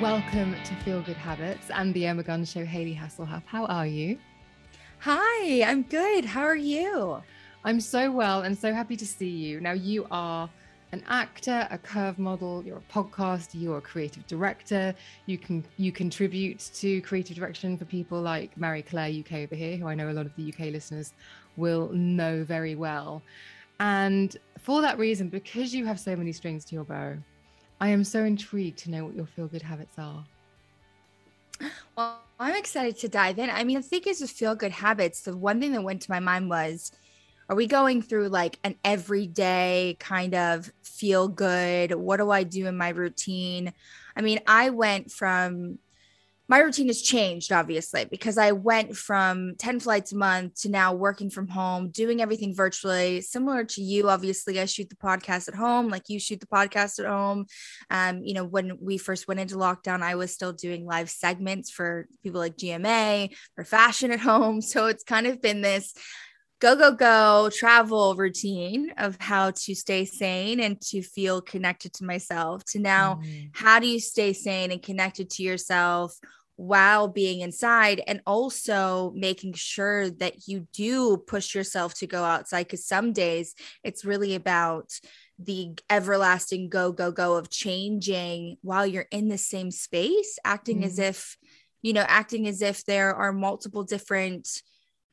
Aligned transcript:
Welcome 0.00 0.56
to 0.64 0.74
Feel 0.76 1.02
Good 1.02 1.18
Habits 1.18 1.68
and 1.68 1.92
the 1.92 2.06
Emma 2.06 2.22
Guns 2.22 2.50
Show. 2.50 2.64
Hayley 2.64 2.94
Hasselhoff, 2.94 3.42
how 3.44 3.66
are 3.66 3.86
you? 3.86 4.18
Hi, 5.00 5.62
I'm 5.62 5.82
good. 5.82 6.24
How 6.24 6.40
are 6.40 6.56
you? 6.56 7.22
I'm 7.64 7.82
so 7.82 8.10
well 8.10 8.40
and 8.40 8.56
so 8.56 8.72
happy 8.72 8.96
to 8.96 9.06
see 9.06 9.28
you. 9.28 9.60
Now, 9.60 9.72
you 9.72 10.06
are 10.10 10.48
an 10.92 11.04
actor, 11.06 11.68
a 11.70 11.76
curve 11.76 12.18
model, 12.18 12.64
you're 12.64 12.78
a 12.78 12.92
podcast, 12.92 13.48
you're 13.52 13.76
a 13.76 13.82
creative 13.82 14.26
director. 14.26 14.94
You 15.26 15.36
can 15.36 15.66
you 15.76 15.92
contribute 15.92 16.70
to 16.76 17.02
creative 17.02 17.36
direction 17.36 17.76
for 17.76 17.84
people 17.84 18.22
like 18.22 18.56
Marie 18.56 18.80
Claire 18.80 19.10
UK 19.10 19.40
over 19.40 19.54
here, 19.54 19.76
who 19.76 19.86
I 19.86 19.94
know 19.94 20.08
a 20.08 20.14
lot 20.14 20.24
of 20.24 20.34
the 20.34 20.50
UK 20.50 20.72
listeners 20.72 21.12
will 21.58 21.90
know 21.92 22.42
very 22.42 22.74
well. 22.74 23.20
And 23.80 24.34
for 24.58 24.80
that 24.80 24.98
reason, 24.98 25.28
because 25.28 25.74
you 25.74 25.84
have 25.84 26.00
so 26.00 26.16
many 26.16 26.32
strings 26.32 26.64
to 26.66 26.74
your 26.74 26.84
bow, 26.84 27.18
I 27.80 27.88
am 27.88 28.04
so 28.04 28.24
intrigued 28.24 28.78
to 28.80 28.90
know 28.90 29.06
what 29.06 29.16
your 29.16 29.26
feel 29.26 29.46
good 29.46 29.62
habits 29.62 29.98
are. 29.98 30.24
Well, 31.96 32.20
I'm 32.38 32.54
excited 32.54 32.98
to 32.98 33.08
dive 33.08 33.38
in. 33.38 33.50
I 33.50 33.64
mean, 33.64 33.76
the 33.76 33.82
thing 33.82 34.02
is 34.06 34.20
with 34.20 34.30
feel 34.30 34.54
good 34.54 34.72
habits, 34.72 35.22
the 35.22 35.36
one 35.36 35.60
thing 35.60 35.72
that 35.72 35.82
went 35.82 36.02
to 36.02 36.10
my 36.10 36.20
mind 36.20 36.48
was 36.48 36.92
are 37.48 37.56
we 37.56 37.66
going 37.66 38.00
through 38.00 38.28
like 38.28 38.60
an 38.62 38.76
everyday 38.84 39.96
kind 39.98 40.36
of 40.36 40.70
feel 40.82 41.26
good? 41.26 41.92
What 41.92 42.18
do 42.18 42.30
I 42.30 42.44
do 42.44 42.66
in 42.66 42.76
my 42.76 42.90
routine? 42.90 43.72
I 44.14 44.20
mean, 44.20 44.38
I 44.46 44.70
went 44.70 45.10
from 45.10 45.80
my 46.50 46.58
routine 46.58 46.88
has 46.88 47.00
changed 47.00 47.52
obviously 47.52 48.06
because 48.06 48.36
I 48.36 48.50
went 48.50 48.96
from 48.96 49.54
10 49.58 49.78
flights 49.78 50.10
a 50.10 50.16
month 50.16 50.62
to 50.62 50.68
now 50.68 50.92
working 50.92 51.30
from 51.30 51.46
home, 51.46 51.90
doing 51.90 52.20
everything 52.20 52.56
virtually, 52.56 53.20
similar 53.20 53.62
to 53.66 53.80
you. 53.80 54.10
Obviously, 54.10 54.58
I 54.58 54.64
shoot 54.64 54.90
the 54.90 54.96
podcast 54.96 55.46
at 55.46 55.54
home, 55.54 55.90
like 55.90 56.08
you 56.08 56.18
shoot 56.18 56.40
the 56.40 56.48
podcast 56.48 56.98
at 56.98 57.06
home. 57.06 57.46
Um, 57.88 58.24
you 58.24 58.34
know, 58.34 58.44
when 58.44 58.78
we 58.80 58.98
first 58.98 59.28
went 59.28 59.38
into 59.38 59.54
lockdown, 59.54 60.02
I 60.02 60.16
was 60.16 60.32
still 60.32 60.52
doing 60.52 60.84
live 60.84 61.08
segments 61.08 61.70
for 61.70 62.08
people 62.24 62.40
like 62.40 62.56
GMA 62.56 63.32
for 63.54 63.62
fashion 63.62 64.10
at 64.10 64.20
home. 64.20 64.60
So 64.70 64.86
it's 64.86 65.02
kind 65.02 65.26
of 65.26 65.42
been 65.42 65.62
this 65.62 65.92
go 66.60 66.76
go 66.76 66.92
go 66.92 67.50
travel 67.52 68.14
routine 68.14 68.92
of 68.98 69.16
how 69.18 69.50
to 69.50 69.74
stay 69.74 70.04
sane 70.04 70.60
and 70.60 70.80
to 70.80 71.02
feel 71.02 71.40
connected 71.40 71.92
to 71.94 72.04
myself 72.04 72.62
to 72.64 72.78
now 72.78 73.16
mm. 73.24 73.50
how 73.52 73.80
do 73.80 73.86
you 73.86 73.98
stay 73.98 74.32
sane 74.32 74.70
and 74.70 74.82
connected 74.82 75.28
to 75.30 75.42
yourself 75.42 76.16
while 76.60 77.08
being 77.08 77.40
inside 77.40 78.02
and 78.06 78.20
also 78.26 79.14
making 79.16 79.54
sure 79.54 80.10
that 80.10 80.46
you 80.46 80.66
do 80.74 81.16
push 81.16 81.54
yourself 81.54 81.94
to 81.94 82.06
go 82.06 82.22
outside 82.22 82.64
because 82.64 82.84
some 82.84 83.14
days 83.14 83.54
it's 83.82 84.04
really 84.04 84.34
about 84.34 84.92
the 85.38 85.70
everlasting 85.88 86.68
go 86.68 86.92
go 86.92 87.10
go 87.10 87.38
of 87.38 87.48
changing 87.48 88.58
while 88.60 88.86
you're 88.86 89.06
in 89.10 89.28
the 89.28 89.38
same 89.38 89.70
space 89.70 90.38
acting 90.44 90.80
mm 90.82 90.84
as 90.84 90.98
if 90.98 91.38
you 91.80 91.94
know 91.94 92.04
acting 92.06 92.46
as 92.46 92.60
if 92.60 92.84
there 92.84 93.14
are 93.14 93.32
multiple 93.32 93.84
different 93.84 94.62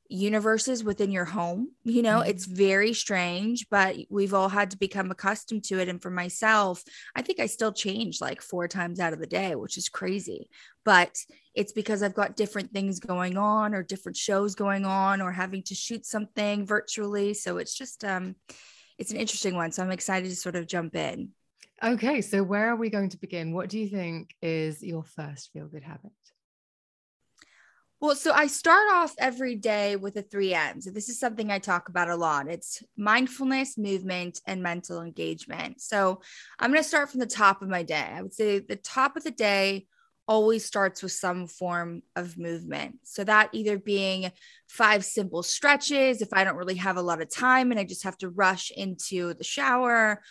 universes 0.10 0.84
within 0.84 1.12
your 1.12 1.26
home. 1.26 1.72
You 1.84 2.02
know, 2.02 2.20
mm-hmm. 2.20 2.30
it's 2.30 2.46
very 2.46 2.94
strange, 2.94 3.68
but 3.70 3.96
we've 4.10 4.34
all 4.34 4.50
had 4.50 4.72
to 4.72 4.78
become 4.78 5.12
accustomed 5.12 5.64
to 5.66 5.80
it. 5.80 5.90
And 5.90 6.02
for 6.02 6.10
myself, 6.10 6.84
I 7.16 7.22
think 7.22 7.40
I 7.40 7.46
still 7.46 7.72
change 7.72 8.22
like 8.22 8.42
four 8.42 8.68
times 8.68 9.00
out 9.00 9.14
of 9.14 9.20
the 9.20 9.28
day, 9.28 9.56
which 9.56 9.78
is 9.78 9.90
crazy. 9.90 10.50
But 10.86 11.18
it's 11.54 11.74
because 11.74 12.04
I've 12.04 12.14
got 12.14 12.36
different 12.36 12.72
things 12.72 13.00
going 13.00 13.38
on 13.38 13.74
or 13.74 13.84
different 13.84 14.18
shows 14.18 14.56
going 14.56 14.86
on 14.86 15.22
or 15.22 15.32
having 15.32 15.64
to 15.64 15.76
shoot 15.76 16.06
something 16.06 16.66
virtually. 16.66 17.34
So 17.34 17.58
it's 17.58 17.76
just 17.76 18.04
um 18.04 18.36
it's 18.98 19.12
an 19.12 19.18
interesting 19.18 19.56
one. 19.56 19.72
So 19.72 19.84
I'm 19.84 19.92
excited 19.92 20.30
to 20.30 20.36
sort 20.36 20.56
of 20.56 20.68
jump 20.68 20.96
in. 20.96 21.30
Okay, 21.84 22.22
so 22.22 22.42
where 22.42 22.70
are 22.70 22.76
we 22.76 22.90
going 22.90 23.10
to 23.10 23.20
begin? 23.20 23.54
What 23.54 23.70
do 23.70 23.78
you 23.78 23.88
think 23.88 24.34
is 24.42 24.82
your 24.82 25.04
first 25.04 25.52
feel 25.54 25.68
good 25.68 25.84
habit? 25.84 26.12
Well, 28.00 28.16
so 28.16 28.32
I 28.32 28.46
start 28.46 28.88
off 28.94 29.16
every 29.18 29.56
day 29.56 29.96
with 29.96 30.14
the 30.14 30.22
three 30.22 30.54
M's. 30.54 30.86
This 30.86 31.10
is 31.10 31.20
something 31.20 31.50
I 31.50 31.58
talk 31.58 31.90
about 31.90 32.10
a 32.10 32.16
lot. 32.16 32.48
It's 32.48 32.84
mindfulness, 32.96 33.76
movement, 33.76 34.40
and 34.46 34.62
mental 34.62 35.02
engagement. 35.02 35.82
So 35.82 36.22
I'm 36.60 36.70
going 36.70 36.82
to 36.82 36.88
start 36.88 37.10
from 37.10 37.22
the 37.22 37.26
top 37.26 37.64
of 37.64 37.70
my 37.70 37.82
day. 37.82 38.08
I 38.14 38.22
would 38.22 38.36
say 38.36 38.60
the 38.60 38.76
top 38.76 39.18
of 39.18 39.24
the 39.24 39.32
day 39.32 39.88
always 40.28 40.64
starts 40.64 41.02
with 41.02 41.14
some 41.14 41.48
form 41.48 42.04
of 42.16 42.38
movement. 42.38 43.00
So 43.04 43.24
that 43.24 43.50
either 43.54 43.80
being 43.80 44.32
five 44.68 45.04
simple 45.04 45.42
stretches 45.42 46.22
if 46.22 46.30
I 46.34 46.44
don't 46.44 46.58
really 46.58 46.76
have 46.76 46.98
a 46.98 47.02
lot 47.02 47.22
of 47.22 47.34
time 47.34 47.72
and 47.72 47.80
I 47.80 47.84
just 47.84 48.04
have 48.04 48.18
to 48.20 48.30
rush 48.30 48.70
into 48.70 49.34
the 49.34 49.44
shower 49.44 50.22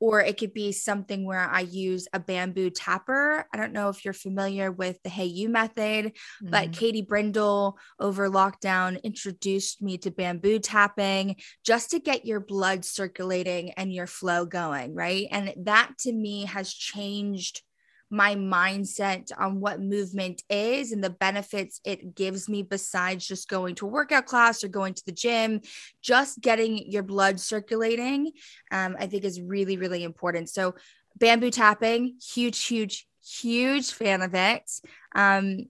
or 0.00 0.20
it 0.20 0.38
could 0.38 0.54
be 0.54 0.72
something 0.72 1.24
where 1.24 1.48
I 1.48 1.60
use 1.60 2.08
a 2.12 2.18
bamboo 2.18 2.70
tapper. 2.70 3.46
I 3.52 3.56
don't 3.58 3.74
know 3.74 3.90
if 3.90 4.04
you're 4.04 4.14
familiar 4.14 4.72
with 4.72 5.00
the 5.04 5.10
Hayo'u 5.10 5.48
method, 5.48 6.06
mm-hmm. 6.06 6.50
but 6.50 6.72
Katie 6.72 7.02
Brindle 7.02 7.78
over 8.00 8.28
lockdown 8.30 9.02
introduced 9.02 9.82
me 9.82 9.98
to 9.98 10.10
bamboo 10.10 10.58
tapping 10.58 11.36
just 11.64 11.90
to 11.90 12.00
get 12.00 12.24
your 12.24 12.40
blood 12.40 12.84
circulating 12.84 13.72
and 13.72 13.92
your 13.92 14.06
flow 14.06 14.46
going, 14.46 14.94
right? 14.94 15.28
And 15.30 15.52
that 15.58 15.92
to 16.00 16.12
me 16.12 16.46
has 16.46 16.72
changed 16.72 17.62
my 18.10 18.34
mindset 18.34 19.30
on 19.38 19.60
what 19.60 19.80
movement 19.80 20.42
is 20.50 20.92
and 20.92 21.02
the 21.02 21.10
benefits 21.10 21.80
it 21.84 22.14
gives 22.14 22.48
me 22.48 22.62
besides 22.62 23.26
just 23.26 23.48
going 23.48 23.74
to 23.74 23.86
a 23.86 23.88
workout 23.88 24.26
class 24.26 24.64
or 24.64 24.68
going 24.68 24.94
to 24.94 25.04
the 25.06 25.12
gym 25.12 25.60
just 26.02 26.40
getting 26.40 26.90
your 26.90 27.02
blood 27.02 27.38
circulating 27.40 28.32
um, 28.72 28.96
i 28.98 29.06
think 29.06 29.24
is 29.24 29.40
really 29.40 29.76
really 29.76 30.04
important. 30.04 30.48
So 30.48 30.74
bamboo 31.16 31.50
tapping 31.50 32.16
huge 32.22 32.64
huge 32.64 33.06
huge 33.24 33.92
fan 33.92 34.22
of 34.22 34.34
it. 34.34 34.70
Um, 35.14 35.66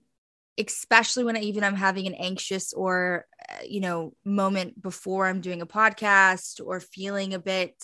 especially 0.57 1.23
when 1.23 1.37
I, 1.37 1.39
even 1.39 1.63
i'm 1.63 1.77
having 1.77 2.07
an 2.07 2.13
anxious 2.13 2.73
or 2.73 3.25
uh, 3.49 3.63
you 3.65 3.79
know 3.79 4.13
moment 4.25 4.79
before 4.79 5.25
i'm 5.25 5.39
doing 5.39 5.61
a 5.61 5.65
podcast 5.65 6.59
or 6.63 6.81
feeling 6.81 7.33
a 7.33 7.39
bit 7.39 7.81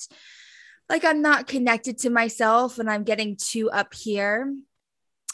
like 0.90 1.06
I'm 1.06 1.22
not 1.22 1.48
connected 1.48 2.00
to 2.00 2.10
myself 2.10 2.80
and 2.80 2.90
I'm 2.90 3.04
getting 3.04 3.36
too 3.36 3.70
up 3.70 3.94
here. 3.94 4.54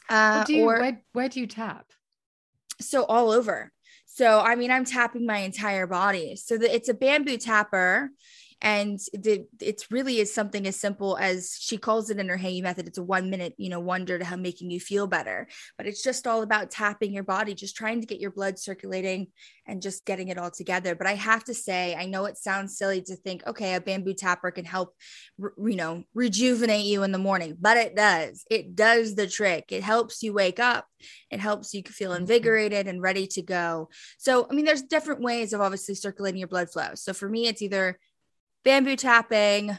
Uh, 0.10 0.44
do 0.44 0.54
you, 0.54 0.66
or, 0.66 0.80
where, 0.80 1.02
where 1.14 1.30
do 1.30 1.40
you 1.40 1.48
tap? 1.48 1.86
So 2.82 3.04
all 3.04 3.32
over. 3.32 3.72
So 4.06 4.40
I 4.40 4.56
mean, 4.56 4.72
I'm 4.72 4.86
tapping 4.86 5.26
my 5.26 5.40
entire 5.40 5.88
body. 5.88 6.36
So 6.36 6.58
the, 6.58 6.74
it's 6.74 6.90
a 6.90 6.94
bamboo 6.94 7.38
tapper, 7.38 8.12
and 8.64 8.98
the 9.12 9.46
it's 9.60 9.92
really 9.92 10.20
is 10.20 10.34
something 10.34 10.66
as 10.66 10.80
simple 10.80 11.18
as 11.18 11.58
she 11.60 11.78
calls 11.78 12.10
it 12.10 12.18
in 12.18 12.30
her 12.30 12.38
You 12.38 12.64
method. 12.64 12.88
It's 12.88 12.98
a 12.98 13.04
one 13.04 13.30
minute 13.30 13.54
you 13.58 13.70
know 13.70 13.82
wonder 13.82 14.18
to 14.18 14.24
how 14.24 14.38
making 14.38 14.72
you 14.72 14.80
feel 14.80 15.06
better. 15.06 15.50
But 15.78 15.86
it's 15.86 16.02
just 16.02 16.26
all 16.26 16.42
about 16.42 16.72
tapping 16.72 17.14
your 17.14 17.26
body 17.26 17.54
just 17.54 17.76
trying 17.76 18.00
to 18.00 18.08
get 18.08 18.22
your 18.22 18.32
blood 18.32 18.58
circulating 18.58 19.28
and 19.68 19.82
just 19.82 20.06
getting 20.06 20.30
it 20.30 20.38
all 20.38 20.50
together. 20.50 20.96
But 20.96 21.08
i 21.08 21.16
have 21.16 21.44
to 21.44 21.54
say 21.54 21.94
i 21.96 22.06
know 22.06 22.24
it 22.26 22.38
sounds 22.38 22.78
silly 22.78 23.02
to 23.02 23.18
think 23.18 23.46
okay 23.46 23.76
a 23.76 23.82
bamboo 23.82 24.14
tapper 24.14 24.50
can 24.50 24.66
help 24.66 24.96
you 25.38 25.76
know 25.76 26.04
rejuvenate 26.14 26.86
you 26.86 27.04
in 27.04 27.12
the 27.12 27.18
morning 27.18 27.58
but 27.60 27.76
it 27.76 27.96
does. 27.98 28.46
It 28.50 28.76
does 28.76 29.16
the 29.16 29.28
trick. 29.28 29.66
It 29.72 29.84
helps 29.84 30.24
you 30.24 30.32
wake 30.32 30.60
up. 30.60 30.88
It 31.30 31.42
helps 31.42 31.74
you 31.74 31.84
feel 31.84 32.12
mm-hmm. 32.12 32.22
invigorated 32.22 32.88
and 32.88 33.02
ready 33.02 33.28
to 33.28 33.42
go. 33.42 33.90
So 34.18 34.48
i 34.50 34.54
mean 34.54 34.64
there's 34.64 34.84
different 34.84 35.20
ways 35.20 35.52
of 35.52 35.60
obviously 35.60 35.96
circulating 35.96 36.40
your 36.40 36.48
blood 36.48 36.72
flow. 36.72 36.92
So 36.96 37.12
for 37.12 37.28
me 37.28 37.48
it's 37.48 37.62
either 37.62 38.00
bamboo 38.64 38.96
tapping, 38.96 39.78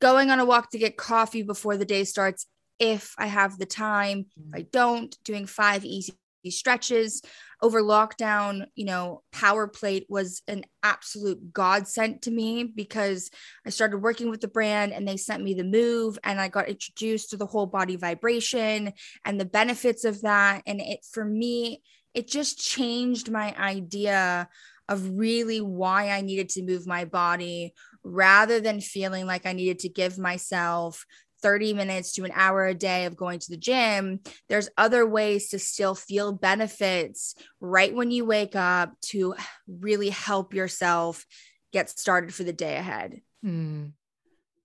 going 0.00 0.30
on 0.30 0.40
a 0.40 0.44
walk 0.44 0.70
to 0.70 0.78
get 0.78 0.96
coffee 0.96 1.42
before 1.42 1.76
the 1.76 1.84
day 1.84 2.04
starts 2.04 2.46
if 2.78 3.14
I 3.18 3.26
have 3.26 3.58
the 3.58 3.66
time. 3.66 4.26
If 4.36 4.54
I 4.54 4.62
don't, 4.62 5.16
doing 5.24 5.46
five 5.46 5.84
easy 5.84 6.14
stretches 6.48 7.20
over 7.60 7.82
lockdown 7.82 8.64
you 8.74 8.86
know 8.86 9.22
power 9.30 9.68
plate 9.68 10.06
was 10.08 10.40
an 10.48 10.64
absolute 10.82 11.52
godsend 11.52 12.22
to 12.22 12.30
me 12.30 12.64
because 12.64 13.30
i 13.66 13.68
started 13.68 13.98
working 13.98 14.30
with 14.30 14.40
the 14.40 14.48
brand 14.48 14.94
and 14.94 15.06
they 15.06 15.18
sent 15.18 15.42
me 15.42 15.52
the 15.52 15.62
move 15.62 16.18
and 16.24 16.40
i 16.40 16.48
got 16.48 16.70
introduced 16.70 17.28
to 17.28 17.36
the 17.36 17.44
whole 17.44 17.66
body 17.66 17.96
vibration 17.96 18.90
and 19.26 19.38
the 19.38 19.44
benefits 19.44 20.06
of 20.06 20.22
that 20.22 20.62
and 20.66 20.80
it 20.80 21.04
for 21.12 21.26
me 21.26 21.82
it 22.14 22.26
just 22.26 22.58
changed 22.58 23.30
my 23.30 23.54
idea 23.58 24.48
of 24.88 25.08
really 25.16 25.60
why 25.60 26.08
I 26.10 26.20
needed 26.20 26.48
to 26.50 26.64
move 26.64 26.84
my 26.84 27.04
body 27.04 27.74
rather 28.02 28.60
than 28.60 28.80
feeling 28.80 29.26
like 29.26 29.46
I 29.46 29.52
needed 29.52 29.80
to 29.80 29.88
give 29.88 30.18
myself 30.18 31.04
30 31.42 31.74
minutes 31.74 32.12
to 32.14 32.24
an 32.24 32.32
hour 32.34 32.66
a 32.66 32.74
day 32.74 33.06
of 33.06 33.16
going 33.16 33.38
to 33.38 33.50
the 33.50 33.56
gym, 33.56 34.20
there's 34.48 34.68
other 34.76 35.06
ways 35.06 35.50
to 35.50 35.58
still 35.58 35.94
feel 35.94 36.32
benefits 36.32 37.34
right 37.60 37.94
when 37.94 38.10
you 38.10 38.24
wake 38.24 38.56
up 38.56 38.92
to 39.00 39.34
really 39.66 40.10
help 40.10 40.54
yourself 40.54 41.24
get 41.72 41.88
started 41.88 42.34
for 42.34 42.44
the 42.44 42.52
day 42.52 42.76
ahead. 42.76 43.20
Mm. 43.44 43.92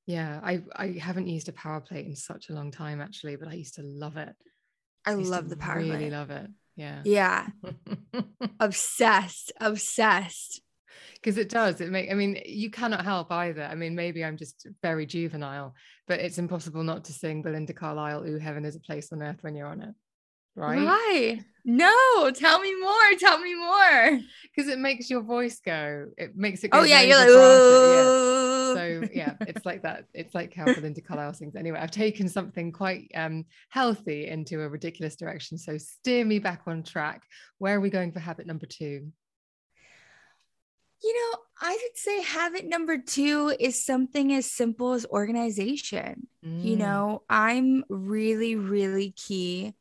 Yeah, 0.06 0.40
I 0.44 0.62
I 0.76 0.88
haven't 1.00 1.28
used 1.28 1.50
a 1.50 1.54
power 1.54 1.82
plate 1.82 2.06
in 2.06 2.16
such 2.16 2.50
a 2.50 2.54
long 2.54 2.72
time 2.72 3.02
actually, 3.02 3.38
but 3.38 3.48
I 3.48 3.54
used 3.54 3.76
to 3.76 3.82
love 3.84 4.18
it. 4.18 4.36
I, 5.06 5.12
I 5.12 5.14
love 5.16 5.50
the 5.50 5.58
power 5.58 5.78
really 5.78 5.90
plate. 5.90 5.98
Really 5.98 6.12
love 6.12 6.30
it. 6.32 6.48
Yeah. 6.76 7.02
Yeah. 7.04 7.48
obsessed, 8.60 9.52
obsessed. 9.60 10.62
Because 11.25 11.39
it 11.39 11.50
does. 11.50 11.81
It 11.81 11.89
make 11.89 12.12
I 12.12 12.13
mean, 12.13 12.39
you 12.45 12.69
cannot 12.69 13.04
help 13.04 13.31
either. 13.31 13.63
I 13.63 13.74
mean, 13.74 13.95
maybe 13.95 14.24
I'm 14.24 14.38
just 14.38 14.68
very 14.83 15.07
juvenile, 15.07 15.74
but 16.07 16.19
it's 16.19 16.38
impossible 16.38 16.83
not 16.83 17.04
to 17.06 17.13
sing 17.13 17.42
Belinda 17.42 17.74
Carlisle, 17.74 18.27
Ooh, 18.27 18.38
Heaven 18.38 18.63
is 18.63 18.75
a 18.75 18.80
Place 18.80 19.12
on 19.12 19.24
Earth 19.24 19.39
when 19.42 19.56
you're 19.56 19.66
on 19.66 19.81
it. 19.81 19.95
Right? 20.56 20.86
Why? 20.86 21.39
No, 21.66 22.30
tell 22.30 22.60
me 22.60 22.80
more. 22.80 23.18
Tell 23.19 23.39
me 23.39 23.56
more. 23.56 24.19
Because 24.44 24.69
it 24.72 24.77
makes 24.77 25.10
your 25.10 25.24
voice 25.24 25.60
go. 25.66 26.06
It 26.16 26.36
makes 26.36 26.63
it 26.63 26.69
go 26.69 26.81
Oh 26.81 26.83
yeah, 26.83 27.01
you're 27.01 27.18
like, 27.18 27.30
Ooh. 27.30 27.89
Yeah. 27.92 28.74
So 28.75 29.07
yeah, 29.12 29.33
it's 29.48 29.66
like 29.66 29.81
that. 29.81 30.06
It's 30.13 30.36
like 30.36 30.54
how 30.54 30.66
Belinda 30.66 31.01
Carlisle 31.01 31.33
sings. 31.33 31.56
Anyway, 31.56 31.80
I've 31.80 31.89
taken 31.89 32.30
something 32.30 32.72
quite 32.72 33.10
um 33.16 33.45
healthy 33.69 34.27
into 34.27 34.62
a 34.62 34.69
ridiculous 34.69 35.16
direction. 35.16 35.57
So 35.57 35.80
steer 35.80 36.24
me 36.24 36.38
back 36.38 36.62
on 36.68 36.83
track. 36.83 37.24
Where 37.57 37.77
are 37.77 37.81
we 37.81 37.89
going 37.89 38.12
for 38.12 38.19
habit 38.19 38.45
number 38.45 38.68
two? 38.68 39.12
You 41.06 41.13
know, 41.13 41.40
I 41.62 41.69
would 41.72 41.98
say 41.98 42.24
habit 42.24 42.66
number 42.66 42.98
two 42.98 43.56
is 43.60 43.86
something 43.86 44.34
as 44.34 44.50
simple 44.50 44.94
as 44.94 45.06
organization. 45.06 46.28
Mm. 46.44 46.63
You 46.63 46.78
know, 46.78 47.22
I'm 47.30 47.84
really, 47.90 48.56
really 48.56 49.12
key 49.12 49.75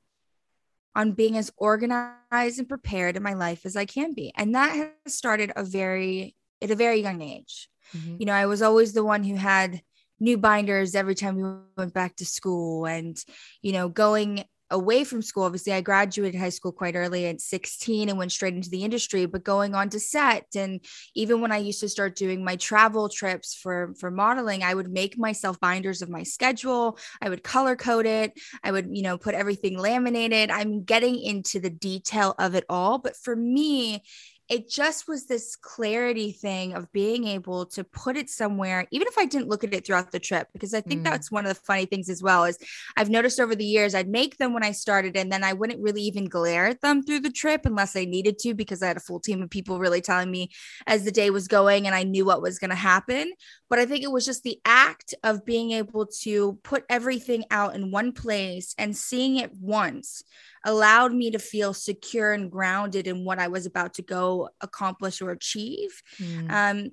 on 0.95 1.13
being 1.13 1.39
as 1.39 1.51
organized 1.57 2.59
and 2.59 2.69
prepared 2.69 3.17
in 3.17 3.23
my 3.23 3.33
life 3.33 3.65
as 3.65 3.75
I 3.75 3.87
can 3.87 4.13
be. 4.13 4.35
And 4.37 4.55
that 4.55 4.75
has 4.75 5.15
started 5.15 5.51
a 5.57 5.65
very 5.65 6.35
at 6.61 6.71
a 6.71 6.77
very 6.77 7.01
young 7.01 7.23
age. 7.23 7.71
Mm-hmm. 7.97 8.17
You 8.19 8.27
know, 8.27 8.35
I 8.35 8.45
was 8.45 8.61
always 8.61 8.93
the 8.93 9.05
one 9.05 9.25
who 9.25 9.35
had 9.35 9.81
new 10.21 10.37
binders 10.37 10.95
every 10.95 11.15
time 11.15 11.37
we 11.37 11.43
went 11.77 11.95
back 11.95 12.17
to 12.17 12.27
school 12.27 12.85
and 12.85 13.17
you 13.63 13.73
know, 13.73 13.89
going 13.89 14.45
away 14.71 15.05
from 15.05 15.23
school. 15.23 15.45
Obviously, 15.45 15.73
I 15.73 15.81
graduated 15.81 16.41
high 16.41 16.49
school 16.49 16.73
quite 16.73 16.97
early 16.97 17.27
at 17.27 17.41
16 17.41 18.09
and 18.09 18.19
went 18.19 18.33
straight 18.33 18.55
into 18.55 18.71
the 18.71 18.85
industry, 18.85 19.27
but 19.27 19.45
going 19.45 19.75
on 19.75 19.89
to 19.91 20.01
set 20.01 20.47
and 20.57 20.81
even 21.15 21.41
when 21.41 21.53
I 21.53 21.59
used 21.59 21.81
to 21.81 21.89
start 21.89 22.17
doing 22.17 22.45
my 22.45 22.57
travel 22.57 23.09
trips 23.09 23.55
for 23.55 23.95
for 23.99 24.11
modeling, 24.11 24.63
I 24.63 24.75
would 24.75 24.91
make 24.91 25.19
myself 25.19 25.61
binders 25.61 26.03
of 26.03 26.09
my 26.09 26.23
schedule. 26.23 26.99
I 27.21 27.29
would 27.29 27.43
color 27.43 27.77
code 27.77 28.07
it. 28.07 28.33
I 28.63 28.73
would, 28.73 28.89
you 28.91 29.03
know, 29.03 29.19
put 29.19 29.35
everything 29.35 29.79
laminated. 29.79 30.51
I'm 30.51 30.85
getting 30.85 31.19
into 31.21 31.61
the 31.61 31.71
detail 31.71 32.35
of 32.39 32.55
it 32.55 32.65
all, 32.69 32.99
but 32.99 33.17
for 33.17 33.37
me, 33.37 34.03
it 34.51 34.69
just 34.69 35.09
was 35.09 35.27
this 35.27 35.57
clarity 35.57 36.31
thing 36.31 36.75
of 36.75 36.93
being 36.93 37.27
able 37.27 37.65
to 37.65 37.83
put 37.83 38.17
it 38.17 38.29
somewhere 38.29 38.87
even 38.91 39.09
if 39.09 39.17
i 39.17 39.25
didn't 39.25 39.49
look 39.49 39.65
at 39.65 39.73
it 39.73 39.87
throughout 39.87 40.13
the 40.13 40.19
trip 40.19 40.49
because 40.53 40.75
i 40.75 40.81
think 40.81 41.01
mm. 41.01 41.05
that's 41.05 41.31
one 41.31 41.47
of 41.47 41.49
the 41.49 41.63
funny 41.63 41.87
things 41.87 42.11
as 42.11 42.23
well 42.23 42.45
is 42.45 42.59
i've 42.97 43.09
noticed 43.09 43.41
over 43.41 43.55
the 43.55 43.65
years 43.65 43.95
i'd 43.95 44.09
make 44.09 44.37
them 44.37 44.53
when 44.53 44.65
i 44.65 44.71
started 44.71 45.17
and 45.17 45.33
then 45.33 45.43
i 45.43 45.53
wouldn't 45.53 45.83
really 45.83 46.03
even 46.03 46.27
glare 46.27 46.67
at 46.67 46.81
them 46.83 47.03
through 47.03 47.21
the 47.21 47.31
trip 47.31 47.63
unless 47.65 47.97
i 47.97 48.05
needed 48.05 48.39
to 48.39 48.55
because 48.55 48.83
i 48.83 48.87
had 48.87 48.97
a 48.97 49.01
full 49.01 49.21
team 49.21 49.41
of 49.43 49.49
people 49.49 49.79
really 49.79 50.01
telling 50.01 50.31
me 50.31 50.51
as 50.87 51.05
the 51.05 51.13
day 51.13 51.31
was 51.31 51.49
going 51.49 51.87
and 51.87 51.95
i 51.95 52.03
knew 52.03 52.25
what 52.25 52.43
was 52.43 52.59
going 52.59 52.71
to 52.71 52.77
happen 52.77 53.33
but 53.75 53.81
i 53.81 53.87
think 53.87 54.05
it 54.05 54.13
was 54.13 54.25
just 54.25 54.45
the 54.45 54.61
act 54.65 55.15
of 55.25 55.45
being 55.45 55.73
able 55.73 56.07
to 56.07 56.59
put 56.63 56.85
everything 56.89 57.43
out 57.51 57.75
in 57.75 57.91
one 57.91 58.13
place 58.13 58.73
and 58.79 58.97
seeing 58.97 59.35
it 59.35 59.51
once 59.61 60.23
allowed 60.65 61.13
me 61.13 61.33
to 61.33 61.39
feel 61.39 61.75
secure 61.75 62.33
and 62.33 62.51
grounded 62.51 63.09
in 63.09 63.25
what 63.25 63.39
I 63.39 63.49
was 63.49 63.67
about 63.67 63.95
to 63.95 64.03
go 64.03 64.49
accomplish 64.61 65.21
or 65.21 65.31
achieve. 65.31 66.03
Mm. 66.19 66.51
Um, 66.51 66.91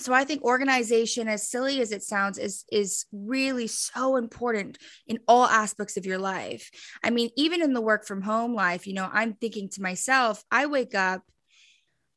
so 0.00 0.12
I 0.12 0.24
think 0.24 0.42
organization, 0.42 1.28
as 1.28 1.48
silly 1.48 1.80
as 1.80 1.92
it 1.92 2.02
sounds, 2.02 2.38
is 2.38 2.64
is 2.72 3.04
really 3.12 3.66
so 3.66 4.16
important 4.16 4.78
in 5.06 5.20
all 5.28 5.46
aspects 5.46 5.96
of 5.96 6.06
your 6.06 6.18
life. 6.18 6.70
I 7.04 7.10
mean, 7.10 7.30
even 7.36 7.62
in 7.62 7.72
the 7.74 7.80
work 7.80 8.06
from 8.06 8.22
home 8.22 8.54
life, 8.54 8.86
you 8.86 8.94
know, 8.94 9.08
I'm 9.12 9.34
thinking 9.34 9.68
to 9.70 9.82
myself, 9.82 10.42
I 10.50 10.66
wake 10.66 10.94
up 10.94 11.22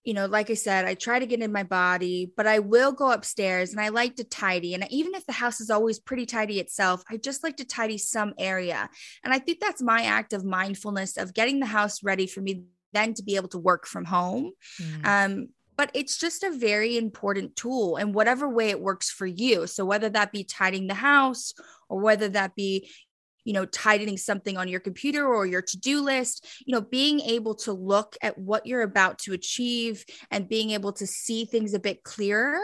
you 0.05 0.13
know, 0.13 0.27
like 0.27 0.51
I 0.51 0.53
said, 0.53 0.85
I 0.85 0.93
try 0.93 1.17
to 1.17 1.25
get 1.25 1.41
in 1.41 1.51
my 1.51 1.63
body, 1.63 2.31
but 2.37 2.45
I 2.45 2.59
will 2.59 2.91
go 2.91 3.11
upstairs 3.11 3.71
and 3.71 3.81
I 3.81 3.89
like 3.89 4.15
to 4.17 4.23
tidy. 4.23 4.75
And 4.75 4.85
even 4.91 5.15
if 5.15 5.25
the 5.25 5.33
house 5.33 5.59
is 5.59 5.71
always 5.71 5.99
pretty 5.99 6.27
tidy 6.27 6.59
itself, 6.59 7.03
I 7.09 7.17
just 7.17 7.43
like 7.43 7.57
to 7.57 7.65
tidy 7.65 7.97
some 7.97 8.35
area. 8.37 8.87
And 9.23 9.33
I 9.33 9.39
think 9.39 9.59
that's 9.59 9.81
my 9.81 10.03
act 10.03 10.31
of 10.33 10.45
mindfulness 10.45 11.17
of 11.17 11.33
getting 11.33 11.59
the 11.59 11.65
house 11.65 12.03
ready 12.03 12.27
for 12.27 12.41
me 12.41 12.65
then 12.93 13.15
to 13.15 13.23
be 13.23 13.35
able 13.35 13.49
to 13.49 13.57
work 13.57 13.87
from 13.87 14.05
home. 14.05 14.51
Mm. 14.79 15.05
Um, 15.05 15.47
but 15.77 15.91
it's 15.93 16.17
just 16.17 16.43
a 16.43 16.51
very 16.51 16.97
important 16.97 17.55
tool 17.55 17.97
in 17.97 18.13
whatever 18.13 18.47
way 18.47 18.69
it 18.69 18.79
works 18.79 19.09
for 19.09 19.25
you. 19.25 19.67
So 19.67 19.85
whether 19.85 20.09
that 20.09 20.31
be 20.31 20.43
tidying 20.43 20.87
the 20.87 20.93
house 20.93 21.53
or 21.89 21.99
whether 21.99 22.29
that 22.29 22.55
be 22.55 22.89
you 23.45 23.53
know 23.53 23.65
tightening 23.65 24.17
something 24.17 24.57
on 24.57 24.67
your 24.67 24.81
computer 24.81 25.25
or 25.25 25.45
your 25.45 25.61
to-do 25.61 26.01
list 26.01 26.45
you 26.65 26.73
know 26.73 26.81
being 26.81 27.21
able 27.21 27.55
to 27.55 27.71
look 27.71 28.17
at 28.21 28.37
what 28.37 28.65
you're 28.65 28.81
about 28.81 29.17
to 29.19 29.31
achieve 29.31 30.03
and 30.31 30.49
being 30.49 30.71
able 30.71 30.91
to 30.91 31.07
see 31.07 31.45
things 31.45 31.73
a 31.73 31.79
bit 31.79 32.03
clearer 32.03 32.59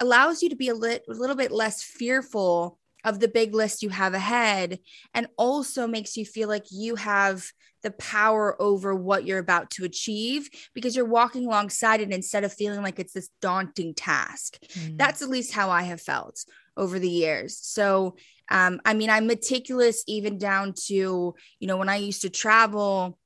allows 0.00 0.42
you 0.42 0.48
to 0.48 0.56
be 0.56 0.68
a, 0.68 0.74
lit, 0.74 1.04
a 1.08 1.12
little 1.12 1.36
bit 1.36 1.52
less 1.52 1.82
fearful 1.82 2.78
of 3.04 3.20
the 3.20 3.28
big 3.28 3.54
list 3.54 3.82
you 3.82 3.90
have 3.90 4.14
ahead 4.14 4.78
and 5.14 5.26
also 5.36 5.86
makes 5.86 6.16
you 6.16 6.24
feel 6.24 6.48
like 6.48 6.64
you 6.70 6.96
have 6.96 7.44
the 7.82 7.90
power 7.92 8.60
over 8.60 8.94
what 8.94 9.24
you're 9.24 9.38
about 9.38 9.70
to 9.70 9.84
achieve 9.84 10.50
because 10.74 10.94
you're 10.94 11.04
walking 11.04 11.46
alongside 11.46 12.00
it 12.00 12.12
instead 12.12 12.44
of 12.44 12.52
feeling 12.52 12.82
like 12.82 12.98
it's 12.98 13.14
this 13.14 13.30
daunting 13.40 13.94
task. 13.94 14.58
Mm. 14.74 14.98
That's 14.98 15.22
at 15.22 15.30
least 15.30 15.52
how 15.52 15.70
I 15.70 15.84
have 15.84 16.00
felt 16.00 16.44
over 16.80 16.98
the 16.98 17.08
years. 17.08 17.56
So 17.56 18.16
um, 18.50 18.80
I 18.84 18.94
mean, 18.94 19.10
I'm 19.10 19.28
meticulous 19.28 20.02
even 20.08 20.36
down 20.36 20.74
to, 20.86 21.34
you 21.60 21.66
know, 21.68 21.76
when 21.76 21.88
I 21.88 21.96
used 21.96 22.22
to 22.22 22.30
travel, 22.30 23.16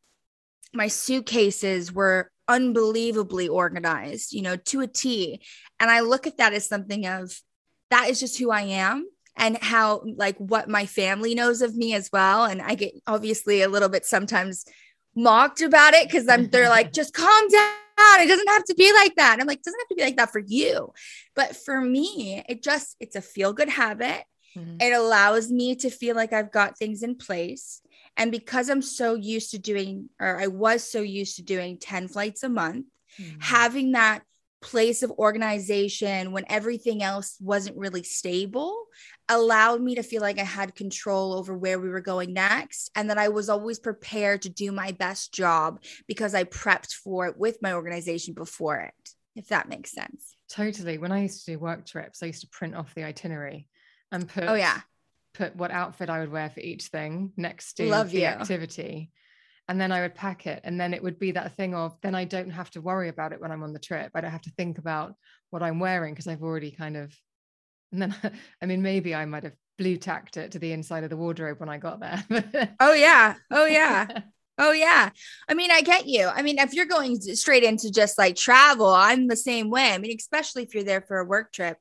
my 0.75 0.89
suitcases 0.89 1.93
were 1.93 2.31
unbelievably 2.47 3.49
organized, 3.49 4.35
you 4.35 4.43
know, 4.43 4.57
to 4.57 4.83
a 4.83 4.87
T. 4.87 5.41
And 5.81 5.91
I 5.91 6.01
look 6.01 6.27
at 6.27 6.37
that 6.37 6.53
as 6.53 6.69
something 6.69 7.07
of 7.07 7.41
that 7.91 8.11
is 8.11 8.21
just 8.21 8.39
who 8.39 8.51
I 8.51 8.63
am 8.63 9.09
and 9.37 9.57
how, 9.63 10.03
like, 10.17 10.37
what 10.37 10.69
my 10.69 10.85
family 10.85 11.35
knows 11.35 11.63
of 11.63 11.75
me 11.75 11.95
as 11.95 12.11
well. 12.13 12.45
And 12.45 12.61
I 12.61 12.75
get 12.75 12.93
obviously 13.07 13.63
a 13.63 13.69
little 13.69 13.89
bit 13.89 14.05
sometimes 14.05 14.67
mocked 15.17 15.63
about 15.63 15.95
it 15.95 16.07
because 16.07 16.29
I'm 16.29 16.49
they're 16.51 16.69
like, 16.69 16.93
just 17.01 17.15
calm 17.15 17.49
down. 17.49 17.84
It 17.99 18.29
doesn't 18.29 18.49
have 18.49 18.65
to 18.65 18.75
be 18.75 18.93
like 18.93 19.17
that. 19.17 19.35
And 19.35 19.43
I'm 19.43 19.47
like, 19.47 19.59
it 19.59 19.65
doesn't 19.65 19.81
have 19.81 19.89
to 19.89 19.95
be 19.95 20.03
like 20.03 20.17
that 20.17 20.33
for 20.33 20.41
you. 20.41 20.93
But 21.35 21.57
for 21.57 21.81
me, 21.81 22.43
it 22.49 22.63
just, 22.63 22.97
it's 23.01 23.17
a 23.17 23.23
feel 23.23 23.53
good 23.53 23.69
habit. 23.69 24.25
Mm-hmm. 24.57 24.77
It 24.81 24.93
allows 24.93 25.51
me 25.51 25.75
to 25.77 25.91
feel 25.91 26.15
like 26.15 26.33
I've 26.33 26.53
got 26.53 26.79
things 26.79 27.03
in 27.03 27.17
place. 27.17 27.81
And 28.17 28.31
because 28.31 28.69
I'm 28.69 28.83
so 28.83 29.15
used 29.15 29.51
to 29.51 29.59
doing, 29.59 30.09
or 30.21 30.41
I 30.41 30.47
was 30.47 30.89
so 30.89 31.01
used 31.01 31.37
to 31.37 31.43
doing 31.43 31.79
10 31.79 32.09
flights 32.09 32.43
a 32.43 32.49
month, 32.49 32.87
mm-hmm. 33.21 33.41
having 33.41 33.93
that 33.93 34.23
place 34.63 35.03
of 35.03 35.11
organization 35.13 36.33
when 36.33 36.45
everything 36.49 37.03
else 37.03 37.37
wasn't 37.39 37.77
really 37.77 38.03
stable 38.03 38.87
allowed 39.29 39.81
me 39.81 39.95
to 39.95 40.03
feel 40.03 40.21
like 40.21 40.39
I 40.39 40.45
had 40.45 40.75
control 40.75 41.35
over 41.35 41.57
where 41.57 41.79
we 41.79 41.89
were 41.89 42.01
going 42.01 42.33
next 42.33 42.91
and 42.95 43.09
that 43.11 43.19
I 43.19 43.29
was 43.29 43.49
always 43.49 43.79
prepared 43.79 44.43
to 44.43 44.49
do 44.49 44.71
my 44.71 44.93
best 44.93 45.33
job 45.33 45.83
because 46.07 46.35
I 46.35 46.45
prepped 46.45 46.93
for 46.93 47.27
it 47.27 47.39
with 47.39 47.63
my 47.63 47.73
organization 47.73 48.35
before 48.35 48.81
it, 48.81 49.11
if 49.35 49.49
that 49.49 49.69
makes 49.69 49.93
sense. 49.93 50.37
Totally. 50.51 50.99
When 50.99 51.13
I 51.13 51.23
used 51.23 51.45
to 51.45 51.53
do 51.53 51.59
work 51.59 51.87
trips, 51.87 52.23
I 52.23 52.27
used 52.27 52.43
to 52.43 52.49
print 52.49 52.75
off 52.75 52.95
the 52.95 53.05
itinerary 53.05 53.67
and 54.13 54.29
put 54.29 54.45
oh 54.45 54.55
yeah 54.55 54.81
put 55.35 55.57
what 55.57 55.71
outfit 55.71 56.09
I 56.09 56.21
would 56.21 56.31
wear 56.31 56.49
for 56.49 56.61
each 56.61 56.87
thing 56.87 57.33
next 57.37 57.75
to 57.75 57.89
Love 57.89 58.11
the 58.11 58.21
you. 58.21 58.27
activity. 58.27 59.11
And 59.67 59.81
then 59.81 59.93
I 59.93 60.03
would 60.03 60.15
pack 60.15 60.47
it. 60.47 60.61
And 60.63 60.81
then 60.81 60.95
it 60.95 61.03
would 61.03 61.19
be 61.19 61.33
that 61.33 61.57
thing 61.57 61.75
of 61.75 61.97
then 62.03 62.15
I 62.15 62.25
don't 62.25 62.51
have 62.51 62.71
to 62.73 62.81
worry 62.81 63.09
about 63.09 63.33
it 63.33 63.41
when 63.41 63.51
I'm 63.51 63.63
on 63.63 63.73
the 63.73 63.79
trip. 63.79 64.13
I 64.15 64.21
don't 64.21 64.31
have 64.31 64.43
to 64.43 64.53
think 64.53 64.79
about 64.79 65.15
what 65.51 65.63
I'm 65.63 65.81
wearing 65.81 66.15
because 66.15 66.29
I've 66.29 66.43
already 66.43 66.71
kind 66.71 66.97
of 66.97 67.13
and 67.95 68.03
then 68.03 68.15
I 68.63 68.67
mean 68.67 68.83
maybe 68.83 69.15
I 69.15 69.25
might 69.25 69.45
have 69.45 69.55
blue 69.79 69.97
tacked 69.97 70.37
it 70.37 70.53
to 70.53 70.59
the 70.59 70.73
inside 70.73 71.05
of 71.05 71.11
the 71.11 71.17
wardrobe 71.17 71.61
when 71.61 71.69
I 71.69 71.79
got 71.79 72.01
there. 72.01 72.77
oh 72.81 72.93
yeah. 72.93 73.35
Oh 73.51 73.67
yeah. 73.67 74.07
Oh 74.57 74.71
yeah. 74.71 75.11
I 75.49 75.55
mean, 75.55 75.73
I 75.73 75.81
get 75.81 76.07
you. 76.07 76.29
I 76.29 76.43
mean, 76.43 76.61
if 76.61 76.75
you're 76.75 76.87
going 76.87 77.21
straight 77.21 77.65
into 77.65 77.91
just 77.91 78.17
like 78.17 78.37
travel, 78.37 78.87
I'm 78.87 79.27
the 79.27 79.35
same 79.35 79.69
way. 79.69 79.91
I 79.93 79.99
mean, 79.99 80.15
especially 80.17 80.63
if 80.63 80.73
you're 80.75 80.85
there 80.85 81.01
for 81.01 81.19
a 81.19 81.25
work 81.25 81.53
trip. 81.53 81.77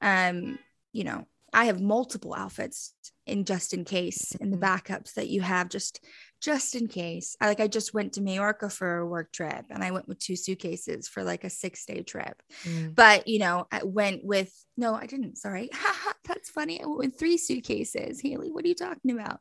Um, 0.00 0.56
you 0.92 1.02
know, 1.02 1.26
I 1.52 1.64
have 1.64 1.80
multiple 1.80 2.32
outfits 2.32 2.94
in 3.26 3.44
just 3.44 3.74
in 3.74 3.84
case 3.84 4.36
in 4.36 4.52
the 4.52 4.56
mm-hmm. 4.56 4.64
backups 4.64 5.14
that 5.14 5.30
you 5.30 5.40
have 5.40 5.68
just 5.68 5.98
just 6.42 6.74
in 6.74 6.88
case. 6.88 7.36
I 7.40 7.46
like 7.46 7.60
I 7.60 7.68
just 7.68 7.94
went 7.94 8.14
to 8.14 8.20
Majorca 8.20 8.68
for 8.68 8.98
a 8.98 9.06
work 9.06 9.32
trip 9.32 9.66
and 9.70 9.82
I 9.82 9.92
went 9.92 10.08
with 10.08 10.18
two 10.18 10.34
suitcases 10.34 11.08
for 11.08 11.22
like 11.22 11.44
a 11.44 11.48
6-day 11.48 12.02
trip. 12.02 12.42
Mm. 12.64 12.94
But, 12.94 13.28
you 13.28 13.38
know, 13.38 13.68
I 13.70 13.84
went 13.84 14.24
with 14.24 14.52
no, 14.76 14.94
I 14.94 15.04
didn't. 15.06 15.36
Sorry. 15.36 15.68
That's 16.26 16.50
funny. 16.50 16.82
I 16.82 16.86
went 16.86 16.98
with 16.98 17.18
three 17.18 17.36
suitcases. 17.36 18.20
Hayley, 18.20 18.50
what 18.50 18.64
are 18.64 18.68
you 18.68 18.74
talking 18.74 19.10
about? 19.10 19.38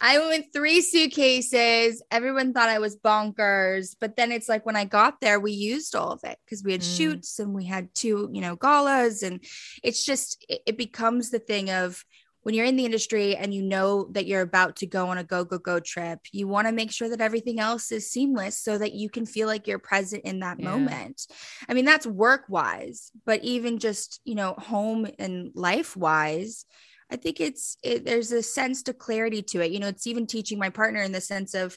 I 0.00 0.18
went 0.18 0.30
with 0.30 0.52
three 0.52 0.80
suitcases. 0.80 2.00
Everyone 2.12 2.54
thought 2.54 2.68
I 2.68 2.78
was 2.78 2.96
bonkers. 2.96 3.96
But 4.00 4.16
then 4.16 4.30
it's 4.30 4.48
like 4.48 4.64
when 4.64 4.76
I 4.76 4.84
got 4.84 5.20
there, 5.20 5.40
we 5.40 5.52
used 5.52 5.96
all 5.96 6.12
of 6.12 6.20
it 6.24 6.38
because 6.44 6.62
we 6.62 6.72
had 6.72 6.80
Mm. 6.82 6.96
shoots 6.96 7.38
and 7.40 7.52
we 7.52 7.64
had 7.64 7.92
two, 7.94 8.30
you 8.32 8.40
know, 8.40 8.54
galas. 8.56 9.22
And 9.22 9.44
it's 9.82 10.04
just, 10.04 10.44
it, 10.48 10.62
it 10.64 10.78
becomes 10.78 11.30
the 11.30 11.40
thing 11.40 11.70
of 11.70 12.04
when 12.42 12.54
you're 12.54 12.64
in 12.64 12.76
the 12.76 12.84
industry 12.84 13.36
and 13.36 13.52
you 13.52 13.62
know 13.62 14.08
that 14.12 14.26
you're 14.26 14.42
about 14.42 14.76
to 14.76 14.86
go 14.86 15.08
on 15.08 15.18
a 15.18 15.24
go, 15.24 15.44
go, 15.44 15.58
go 15.58 15.80
trip, 15.80 16.20
you 16.32 16.48
want 16.48 16.66
to 16.66 16.72
make 16.72 16.90
sure 16.90 17.08
that 17.08 17.20
everything 17.20 17.60
else 17.60 17.92
is 17.92 18.10
seamless 18.10 18.58
so 18.58 18.78
that 18.78 18.92
you 18.92 19.10
can 19.10 19.26
feel 19.26 19.46
like 19.46 19.66
you're 19.66 19.78
present 19.78 20.24
in 20.24 20.40
that 20.40 20.58
Yeah. 20.58 20.70
moment. 20.70 21.26
I 21.68 21.74
mean, 21.74 21.84
that's 21.84 22.06
work 22.06 22.44
wise, 22.48 23.10
but 23.26 23.42
even 23.44 23.78
just, 23.78 24.20
you 24.24 24.34
know, 24.34 24.54
home 24.54 25.06
and 25.18 25.50
life 25.54 25.96
wise, 25.96 26.64
I 27.10 27.16
think 27.16 27.40
it's, 27.40 27.76
it, 27.82 28.04
there's 28.04 28.32
a 28.32 28.42
sense 28.42 28.82
to 28.84 28.92
clarity 28.94 29.42
to 29.42 29.60
it. 29.60 29.72
You 29.72 29.80
know, 29.80 29.88
it's 29.88 30.06
even 30.06 30.26
teaching 30.26 30.58
my 30.58 30.70
partner 30.70 31.02
in 31.02 31.12
the 31.12 31.20
sense 31.20 31.54
of, 31.54 31.76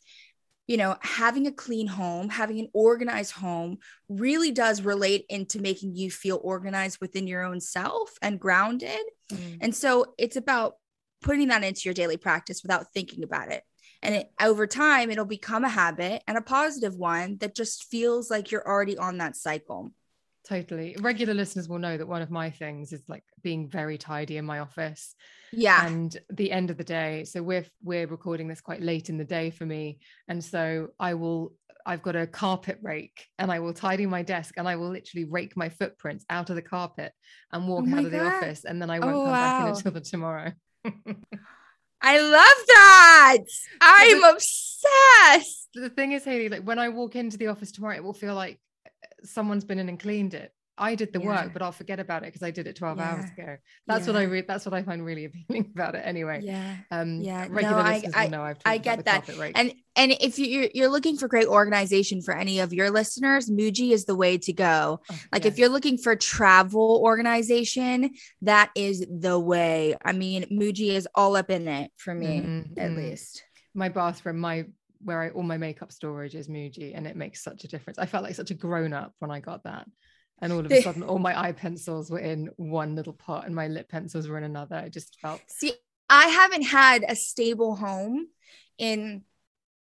you 0.68 0.78
know, 0.78 0.96
having 1.02 1.48
a 1.48 1.52
clean 1.52 1.88
home, 1.88 2.30
having 2.30 2.60
an 2.60 2.70
organized 2.74 3.34
home 3.34 3.78
really 4.08 4.52
does 4.52 4.82
relate 4.82 5.26
into 5.30 5.60
making 5.60 5.96
you 5.96 6.10
feel 6.10 6.40
organized 6.44 7.00
within 7.02 7.28
your 7.28 7.44
own 7.44 7.60
self 7.60 8.12
and 8.22 8.40
grounded. 8.40 9.02
Mm. 9.32 9.58
And 9.62 9.76
so 9.76 10.14
it's 10.18 10.36
about 10.36 10.76
putting 11.22 11.50
that 11.50 11.64
into 11.64 11.82
your 11.86 11.94
daily 11.94 12.18
practice 12.18 12.64
without 12.64 12.94
thinking 12.94 13.24
about 13.24 13.52
it. 13.52 13.64
And 14.02 14.16
it, 14.16 14.32
over 14.42 14.66
time, 14.66 15.12
it'll 15.12 15.26
become 15.26 15.64
a 15.64 15.70
habit 15.70 16.24
and 16.28 16.38
a 16.38 16.42
positive 16.42 16.96
one 16.96 17.38
that 17.40 17.56
just 17.56 17.86
feels 17.86 18.32
like 18.32 18.52
you're 18.52 18.68
already 18.68 18.98
on 18.98 19.18
that 19.18 19.36
cycle. 19.36 19.92
Totally. 20.52 20.98
Regular 21.00 21.34
listeners 21.34 21.70
will 21.70 21.80
know 21.80 21.96
that 21.96 22.06
one 22.08 22.22
of 22.22 22.30
my 22.30 22.50
things 22.50 22.92
is 22.92 23.02
like 23.08 23.24
being 23.42 23.70
very 23.70 23.98
tidy 23.98 24.36
in 24.36 24.44
my 24.46 24.60
office. 24.60 25.16
Yeah. 25.54 25.86
and 25.86 26.16
the 26.30 26.52
end 26.52 26.70
of 26.72 26.78
the 26.78 26.84
day 26.84 27.26
so 27.26 27.42
we're 27.44 27.66
we're 27.84 28.08
recording 28.08 28.48
this 28.50 28.62
quite 28.62 28.82
late 28.82 29.10
in 29.10 29.18
the 29.18 29.26
day 29.26 29.50
for 29.50 29.66
me 29.66 30.00
and 30.30 30.42
so 30.42 30.88
i 30.98 31.14
will 31.14 31.52
i've 31.86 32.02
got 32.02 32.16
a 32.16 32.26
carpet 32.26 32.78
rake 32.82 33.26
and 33.38 33.52
i 33.52 33.60
will 33.60 33.74
tidy 33.74 34.06
my 34.06 34.22
desk 34.24 34.54
and 34.56 34.66
i 34.66 34.78
will 34.78 34.90
literally 34.90 35.26
rake 35.26 35.58
my 35.58 35.68
footprints 35.68 36.24
out 36.30 36.50
of 36.50 36.56
the 36.56 36.62
carpet 36.62 37.12
and 37.52 37.68
walk 37.68 37.84
Oh 37.90 37.98
out 37.98 38.06
of 38.06 38.12
the 38.12 38.24
office 38.26 38.64
and 38.64 38.82
then 38.82 38.90
i 38.90 39.00
won't 39.00 39.14
Oh, 39.16 39.24
come 39.26 39.34
back 39.34 39.62
in 39.64 39.68
until 39.76 39.92
the 39.92 40.00
tomorrow 40.14 40.52
I 42.04 42.20
love 42.20 42.66
that. 42.68 43.38
I'm 43.82 44.24
obsessed. 44.24 45.70
the 45.74 45.90
thing 45.90 46.14
is 46.14 46.24
hayley 46.24 46.48
like 46.48 46.64
when 46.64 46.80
i 46.80 46.88
walk 46.88 47.18
into 47.18 47.38
the 47.38 47.48
office 47.48 47.74
tomorrow 47.74 47.96
it 47.98 48.04
will 48.06 48.14
feel 48.14 48.36
like 48.36 48.58
someone's 49.24 49.64
been 49.66 49.80
in 49.80 49.90
and 49.90 50.00
cleaned 50.00 50.34
it 50.34 50.52
I 50.78 50.96
did 50.96 51.14
the 51.14 51.20
Yeah. 51.20 51.28
work, 51.44 51.54
but 51.54 51.62
I'll 51.62 51.74
forget 51.74 52.00
about 52.00 52.24
it 52.24 52.28
because 52.28 52.42
I 52.42 52.50
did 52.50 52.66
it 52.66 52.76
12 52.76 52.98
hours 53.00 53.26
ago. 53.38 53.58
That's 53.86 54.08
what 54.08 54.16
I 54.16 54.24
read. 54.24 54.48
That's 54.48 54.66
what 54.66 54.74
I 54.74 54.82
find 54.82 55.06
really 55.06 55.26
appealing 55.30 55.70
about 55.76 55.94
it 55.94 56.02
anyway. 56.04 56.40
Yeah. 56.42 56.78
Um, 56.90 57.22
Yeah. 57.22 57.46
No, 57.46 57.54
regular 57.54 57.78
I- 57.82 57.94
listeners 57.96 58.14
I- 58.16 58.24
will 58.24 58.32
know 58.32 58.44
I've 58.44 58.58
I 58.66 58.78
get 58.80 59.06
that. 59.06 59.30
And 59.54 59.74
and 59.96 60.12
if 60.14 60.40
you 60.40 60.70
you're 60.74 60.88
looking 60.90 61.18
for 61.18 61.28
great 61.28 61.46
organization 61.46 62.22
for 62.24 62.36
any 62.36 62.62
of 62.62 62.74
your 62.74 62.90
listeners, 62.90 63.48
Muji 63.48 63.92
is 63.92 64.06
the 64.06 64.16
way 64.16 64.40
to 64.40 64.54
go. 64.54 65.02
Oh, 65.12 65.16
Like 65.32 65.46
if 65.46 65.60
you're 65.60 65.70
looking 65.70 65.98
for 66.00 66.16
travel 66.16 67.00
organization, 67.04 68.12
that 68.42 68.72
is 68.76 69.06
the 69.08 69.38
way. 69.40 69.96
I 70.04 70.14
mean, 70.14 70.46
Muji 70.46 70.92
is 70.96 71.08
all 71.14 71.36
up 71.36 71.52
in 71.52 71.68
it 71.68 71.92
for 71.98 72.14
me, 72.16 72.42
Mhm, 72.42 72.78
at 72.78 72.92
mhm. 72.92 72.96
least. 72.98 73.44
my 73.76 73.90
bathroom, 73.90 74.40
my 74.40 74.66
where 75.04 75.22
I 75.22 75.30
all 75.30 75.44
my 75.44 75.58
makeup 75.58 75.92
storage 75.92 76.36
is 76.36 76.48
Muji, 76.48 76.96
and 76.96 77.08
it 77.08 77.16
makes 77.16 77.44
such 77.44 77.64
a 77.64 77.68
difference. 77.68 78.00
I 78.00 78.06
felt 78.06 78.24
like 78.24 78.36
such 78.36 78.52
a 78.52 78.56
grown 78.56 78.94
up 78.94 79.14
when 79.20 79.32
I 79.32 79.40
got 79.40 79.64
that, 79.64 79.88
and 80.42 80.52
all 80.52 80.66
of 80.66 80.72
a 80.72 80.82
sudden, 80.84 81.04
all 81.04 81.20
my 81.20 81.40
eye 81.40 81.52
pencils 81.54 82.10
were 82.10 82.20
in 82.20 82.50
one 82.58 82.96
little 82.96 83.14
pot, 83.14 83.46
and 83.46 83.56
my 83.56 83.68
lip 83.68 83.90
pencils 83.90 84.28
were 84.28 84.38
in 84.38 84.44
another. 84.44 84.76
I 84.76 84.90
just 84.90 85.20
felt 85.20 85.42
See, 85.48 85.74
I 86.10 86.26
haven't 86.28 86.64
had 86.64 87.06
a 87.08 87.16
stable 87.16 87.76
home 87.76 88.28
in 88.78 89.24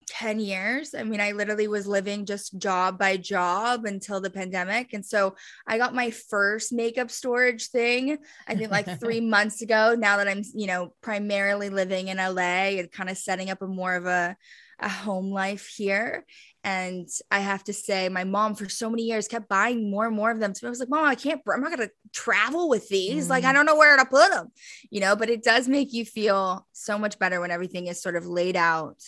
10 0.07 0.39
years. 0.39 0.93
I 0.93 1.03
mean, 1.03 1.21
I 1.21 1.31
literally 1.31 1.67
was 1.67 1.87
living 1.87 2.25
just 2.25 2.57
job 2.57 2.99
by 2.99 3.17
job 3.17 3.85
until 3.85 4.21
the 4.21 4.29
pandemic. 4.29 4.93
And 4.93 5.05
so 5.05 5.35
I 5.65 5.77
got 5.77 5.95
my 5.95 6.11
first 6.11 6.71
makeup 6.73 7.09
storage 7.09 7.69
thing, 7.69 8.17
I 8.47 8.55
think 8.55 8.71
like 8.71 8.99
three 8.99 9.21
months 9.35 9.61
ago. 9.61 9.95
Now 9.97 10.17
that 10.17 10.27
I'm, 10.27 10.43
you 10.53 10.67
know, 10.67 10.93
primarily 11.01 11.69
living 11.69 12.09
in 12.09 12.17
LA 12.17 12.77
and 12.79 12.91
kind 12.91 13.09
of 13.09 13.17
setting 13.17 13.49
up 13.49 13.61
a 13.61 13.67
more 13.67 13.95
of 13.95 14.05
a, 14.05 14.37
a 14.79 14.89
home 14.89 15.31
life 15.31 15.67
here. 15.67 16.25
And 16.63 17.07
I 17.29 17.39
have 17.39 17.63
to 17.65 17.73
say, 17.73 18.09
my 18.09 18.23
mom 18.23 18.55
for 18.55 18.69
so 18.69 18.89
many 18.89 19.03
years 19.03 19.27
kept 19.27 19.49
buying 19.49 19.91
more 19.91 20.07
and 20.07 20.15
more 20.15 20.31
of 20.31 20.39
them. 20.39 20.55
So 20.55 20.67
I 20.67 20.69
was 20.69 20.79
like, 20.79 20.89
Mom, 20.89 21.05
I 21.05 21.15
can't, 21.15 21.41
I'm 21.53 21.61
not 21.61 21.75
going 21.75 21.87
to 21.87 21.93
travel 22.13 22.69
with 22.69 22.87
these. 22.89 23.29
Like, 23.29 23.43
I 23.43 23.51
Mm. 23.51 23.53
don't 23.55 23.65
know 23.65 23.75
where 23.75 23.97
to 23.97 24.05
put 24.05 24.31
them, 24.31 24.47
you 24.89 25.01
know, 25.01 25.15
but 25.15 25.29
it 25.29 25.43
does 25.43 25.67
make 25.67 25.93
you 25.93 26.05
feel 26.05 26.65
so 26.71 26.97
much 26.97 27.19
better 27.19 27.39
when 27.41 27.51
everything 27.51 27.87
is 27.87 28.01
sort 28.01 28.15
of 28.15 28.25
laid 28.25 28.55
out 28.55 29.01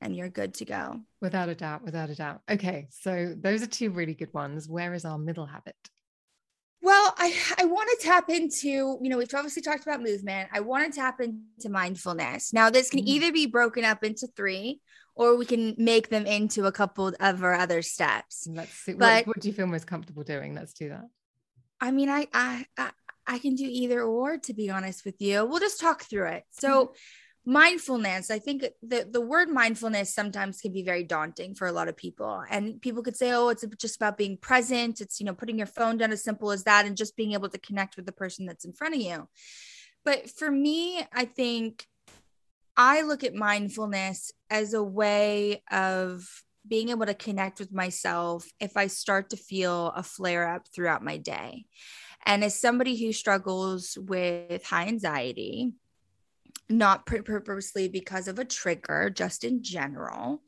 and 0.00 0.14
you're 0.16 0.28
good 0.28 0.54
to 0.54 0.64
go. 0.64 1.00
without 1.20 1.48
a 1.48 1.54
doubt, 1.54 1.82
without 1.84 2.10
a 2.10 2.14
doubt. 2.14 2.40
Okay, 2.50 2.88
so 2.90 3.34
those 3.36 3.62
are 3.62 3.66
two 3.66 3.90
really 3.90 4.14
good 4.14 4.32
ones. 4.34 4.68
Where 4.68 4.92
is 4.94 5.04
our 5.04 5.18
middle 5.18 5.46
habit? 5.46 5.74
Well, 6.82 7.14
I, 7.16 7.34
I 7.58 7.64
want 7.64 7.88
to 7.98 8.06
tap 8.06 8.28
into, 8.30 8.68
you 8.68 9.08
know, 9.08 9.18
we've 9.18 9.32
obviously 9.34 9.62
talked 9.62 9.82
about 9.84 10.02
movement. 10.02 10.50
I 10.52 10.60
want 10.60 10.92
to 10.92 11.00
tap 11.00 11.20
into 11.20 11.68
mindfulness. 11.68 12.52
Now, 12.52 12.70
this 12.70 12.90
can 12.90 13.00
Mm. 13.00 13.06
either 13.08 13.32
be 13.32 13.46
broken 13.46 13.84
up 13.84 14.04
into 14.04 14.28
three 14.36 14.80
or 15.16 15.36
we 15.36 15.46
can 15.46 15.74
make 15.76 16.10
them 16.10 16.26
into 16.26 16.66
a 16.66 16.72
couple 16.72 17.12
of 17.18 17.42
our 17.42 17.54
other 17.54 17.82
steps. 17.82 18.46
Let's 18.48 18.70
see. 18.72 18.92
But- 18.92 19.26
what, 19.26 19.36
what 19.36 19.40
do 19.40 19.48
you 19.48 19.54
feel 19.54 19.66
most 19.66 19.86
comfortable 19.86 20.22
doing? 20.22 20.54
Let's 20.54 20.74
do 20.74 20.90
that. 20.90 21.06
I 21.80 21.90
mean, 21.90 22.08
I, 22.08 22.28
I, 22.32 22.66
I, 22.78 22.90
I 23.26 23.38
can 23.38 23.54
do 23.54 23.66
either 23.68 24.02
or, 24.02 24.38
to 24.38 24.54
be 24.54 24.70
honest 24.70 25.04
with 25.04 25.20
you. 25.20 25.44
We'll 25.44 25.60
just 25.60 25.80
talk 25.80 26.04
through 26.04 26.28
it. 26.28 26.44
So, 26.50 26.86
mm-hmm. 26.86 27.52
mindfulness, 27.52 28.30
I 28.30 28.38
think 28.38 28.64
the, 28.82 29.06
the 29.10 29.20
word 29.20 29.48
mindfulness 29.48 30.14
sometimes 30.14 30.60
can 30.60 30.72
be 30.72 30.82
very 30.82 31.02
daunting 31.02 31.54
for 31.54 31.66
a 31.66 31.72
lot 31.72 31.88
of 31.88 31.96
people. 31.96 32.42
And 32.48 32.80
people 32.80 33.02
could 33.02 33.16
say, 33.16 33.32
oh, 33.32 33.48
it's 33.48 33.64
just 33.78 33.96
about 33.96 34.16
being 34.16 34.36
present. 34.38 35.00
It's, 35.00 35.20
you 35.20 35.26
know, 35.26 35.34
putting 35.34 35.58
your 35.58 35.66
phone 35.66 35.96
down 35.98 36.12
as 36.12 36.24
simple 36.24 36.50
as 36.50 36.64
that 36.64 36.86
and 36.86 36.96
just 36.96 37.16
being 37.16 37.32
able 37.32 37.48
to 37.48 37.58
connect 37.58 37.96
with 37.96 38.06
the 38.06 38.12
person 38.12 38.46
that's 38.46 38.64
in 38.64 38.72
front 38.72 38.94
of 38.94 39.00
you. 39.00 39.28
But 40.04 40.30
for 40.30 40.50
me, 40.50 41.04
I 41.12 41.24
think 41.24 41.86
I 42.76 43.02
look 43.02 43.24
at 43.24 43.34
mindfulness 43.34 44.32
as 44.50 44.74
a 44.74 44.82
way 44.82 45.62
of 45.70 46.28
being 46.68 46.90
able 46.90 47.06
to 47.06 47.14
connect 47.14 47.58
with 47.58 47.72
myself 47.72 48.48
if 48.60 48.76
I 48.76 48.88
start 48.88 49.30
to 49.30 49.36
feel 49.36 49.88
a 49.94 50.02
flare 50.02 50.48
up 50.48 50.66
throughout 50.68 51.04
my 51.04 51.16
day. 51.16 51.64
And 52.24 52.42
as 52.42 52.58
somebody 52.58 52.96
who 52.96 53.12
struggles 53.12 53.96
with 54.00 54.64
high 54.64 54.86
anxiety, 54.86 55.72
not 56.68 57.06
purposely 57.06 57.88
because 57.88 58.26
of 58.26 58.38
a 58.38 58.44
trigger, 58.44 59.10
just 59.10 59.44
in 59.44 59.62
general, 59.62 60.42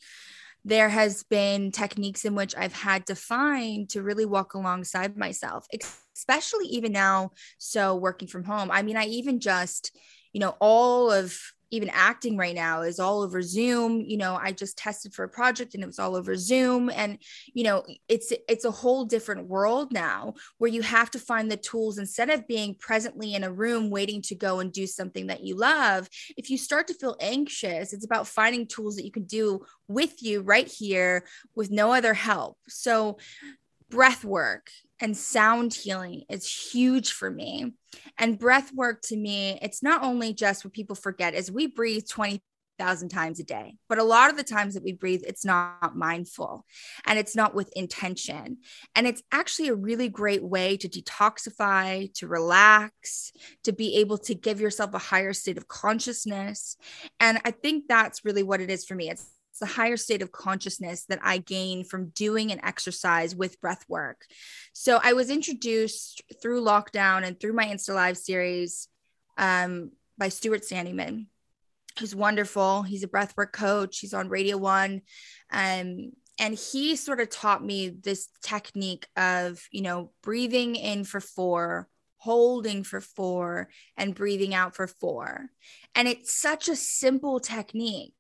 there 0.64 0.88
has 0.88 1.22
been 1.22 1.70
techniques 1.70 2.24
in 2.24 2.34
which 2.34 2.56
I've 2.56 2.72
had 2.72 3.06
to 3.06 3.14
find 3.14 3.88
to 3.90 4.02
really 4.02 4.26
walk 4.26 4.54
alongside 4.54 5.16
myself, 5.16 5.66
especially 6.14 6.66
even 6.66 6.90
now. 6.90 7.30
So, 7.58 7.94
working 7.94 8.26
from 8.26 8.42
home, 8.42 8.70
I 8.72 8.82
mean, 8.82 8.96
I 8.96 9.04
even 9.04 9.38
just, 9.38 9.96
you 10.32 10.40
know, 10.40 10.56
all 10.60 11.12
of 11.12 11.40
even 11.70 11.90
acting 11.92 12.36
right 12.36 12.54
now 12.54 12.82
is 12.82 12.98
all 12.98 13.22
over 13.22 13.42
Zoom. 13.42 14.00
You 14.00 14.16
know, 14.16 14.36
I 14.36 14.52
just 14.52 14.78
tested 14.78 15.14
for 15.14 15.24
a 15.24 15.28
project 15.28 15.74
and 15.74 15.82
it 15.82 15.86
was 15.86 15.98
all 15.98 16.16
over 16.16 16.36
Zoom. 16.36 16.90
And, 16.90 17.18
you 17.52 17.64
know, 17.64 17.84
it's 18.08 18.32
it's 18.48 18.64
a 18.64 18.70
whole 18.70 19.04
different 19.04 19.46
world 19.46 19.92
now 19.92 20.34
where 20.58 20.70
you 20.70 20.82
have 20.82 21.10
to 21.12 21.18
find 21.18 21.50
the 21.50 21.56
tools 21.56 21.98
instead 21.98 22.30
of 22.30 22.48
being 22.48 22.74
presently 22.74 23.34
in 23.34 23.44
a 23.44 23.52
room 23.52 23.90
waiting 23.90 24.22
to 24.22 24.34
go 24.34 24.60
and 24.60 24.72
do 24.72 24.86
something 24.86 25.26
that 25.26 25.44
you 25.44 25.56
love. 25.56 26.08
If 26.36 26.50
you 26.50 26.58
start 26.58 26.88
to 26.88 26.94
feel 26.94 27.16
anxious, 27.20 27.92
it's 27.92 28.04
about 28.04 28.26
finding 28.26 28.66
tools 28.66 28.96
that 28.96 29.04
you 29.04 29.12
can 29.12 29.24
do 29.24 29.64
with 29.88 30.22
you 30.22 30.42
right 30.42 30.68
here 30.68 31.24
with 31.54 31.70
no 31.70 31.92
other 31.92 32.14
help. 32.14 32.58
So 32.68 33.18
breath 33.90 34.24
work 34.24 34.70
and 35.00 35.16
sound 35.16 35.74
healing 35.74 36.24
is 36.28 36.50
huge 36.50 37.12
for 37.12 37.30
me. 37.30 37.72
And 38.18 38.38
breath 38.38 38.72
work 38.74 39.02
to 39.02 39.16
me, 39.16 39.58
it's 39.62 39.82
not 39.82 40.02
only 40.02 40.32
just 40.32 40.64
what 40.64 40.74
people 40.74 40.96
forget 40.96 41.34
is 41.34 41.50
we 41.50 41.66
breathe 41.66 42.04
20,000 42.08 43.08
times 43.08 43.40
a 43.40 43.44
day, 43.44 43.76
but 43.88 43.98
a 43.98 44.04
lot 44.04 44.30
of 44.30 44.36
the 44.36 44.44
times 44.44 44.74
that 44.74 44.84
we 44.84 44.92
breathe, 44.92 45.22
it's 45.26 45.44
not 45.44 45.96
mindful 45.96 46.64
and 47.06 47.18
it's 47.18 47.36
not 47.36 47.54
with 47.54 47.72
intention. 47.76 48.58
And 48.94 49.06
it's 49.06 49.22
actually 49.32 49.68
a 49.68 49.74
really 49.74 50.08
great 50.08 50.42
way 50.42 50.76
to 50.76 50.88
detoxify, 50.88 52.12
to 52.14 52.26
relax, 52.26 53.32
to 53.64 53.72
be 53.72 53.96
able 53.96 54.18
to 54.18 54.34
give 54.34 54.60
yourself 54.60 54.94
a 54.94 54.98
higher 54.98 55.32
state 55.32 55.58
of 55.58 55.68
consciousness. 55.68 56.76
And 57.20 57.40
I 57.44 57.52
think 57.52 57.84
that's 57.88 58.24
really 58.24 58.42
what 58.42 58.60
it 58.60 58.70
is 58.70 58.84
for 58.84 58.94
me. 58.94 59.10
It's 59.10 59.26
it's 59.58 59.72
the 59.72 59.80
higher 59.80 59.96
state 59.96 60.22
of 60.22 60.30
consciousness 60.30 61.04
that 61.06 61.18
I 61.20 61.38
gain 61.38 61.82
from 61.82 62.10
doing 62.10 62.52
an 62.52 62.64
exercise 62.64 63.34
with 63.34 63.60
breath 63.60 63.84
work. 63.88 64.24
So 64.72 65.00
I 65.02 65.14
was 65.14 65.30
introduced 65.30 66.22
through 66.40 66.62
lockdown 66.62 67.26
and 67.26 67.38
through 67.38 67.54
my 67.54 67.64
Insta 67.66 67.92
Live 67.92 68.16
series 68.16 68.86
um, 69.36 69.90
by 70.16 70.28
Stuart 70.28 70.62
Sandeman. 70.62 71.26
who's 71.98 72.14
wonderful. 72.14 72.82
He's 72.82 73.02
a 73.02 73.08
breathwork 73.08 73.52
coach. 73.52 73.98
He's 73.98 74.14
on 74.14 74.28
Radio 74.28 74.56
One. 74.56 75.02
Um, 75.50 76.12
and 76.38 76.54
he 76.54 76.94
sort 76.96 77.20
of 77.20 77.30
taught 77.30 77.64
me 77.64 77.88
this 77.88 78.28
technique 78.42 79.06
of, 79.16 79.60
you 79.72 79.82
know, 79.82 80.12
breathing 80.22 80.76
in 80.76 81.02
for 81.04 81.20
four, 81.20 81.88
holding 82.18 82.84
for 82.84 83.00
four, 83.00 83.70
and 83.96 84.14
breathing 84.14 84.54
out 84.54 84.76
for 84.76 84.86
four. 84.86 85.50
And 85.94 86.06
it's 86.06 86.32
such 86.32 86.68
a 86.68 86.76
simple 86.76 87.40
technique. 87.40 88.14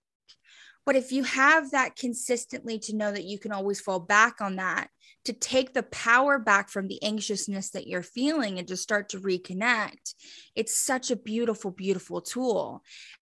But 0.88 0.96
if 0.96 1.12
you 1.12 1.22
have 1.24 1.72
that 1.72 1.96
consistently 1.96 2.78
to 2.78 2.96
know 2.96 3.12
that 3.12 3.24
you 3.24 3.38
can 3.38 3.52
always 3.52 3.78
fall 3.78 4.00
back 4.00 4.40
on 4.40 4.56
that, 4.56 4.88
to 5.26 5.34
take 5.34 5.74
the 5.74 5.82
power 5.82 6.38
back 6.38 6.70
from 6.70 6.88
the 6.88 6.98
anxiousness 7.02 7.68
that 7.72 7.86
you're 7.86 8.02
feeling 8.02 8.58
and 8.58 8.66
to 8.68 8.74
start 8.74 9.10
to 9.10 9.20
reconnect, 9.20 10.14
it's 10.56 10.80
such 10.80 11.10
a 11.10 11.16
beautiful, 11.16 11.70
beautiful 11.70 12.22
tool. 12.22 12.82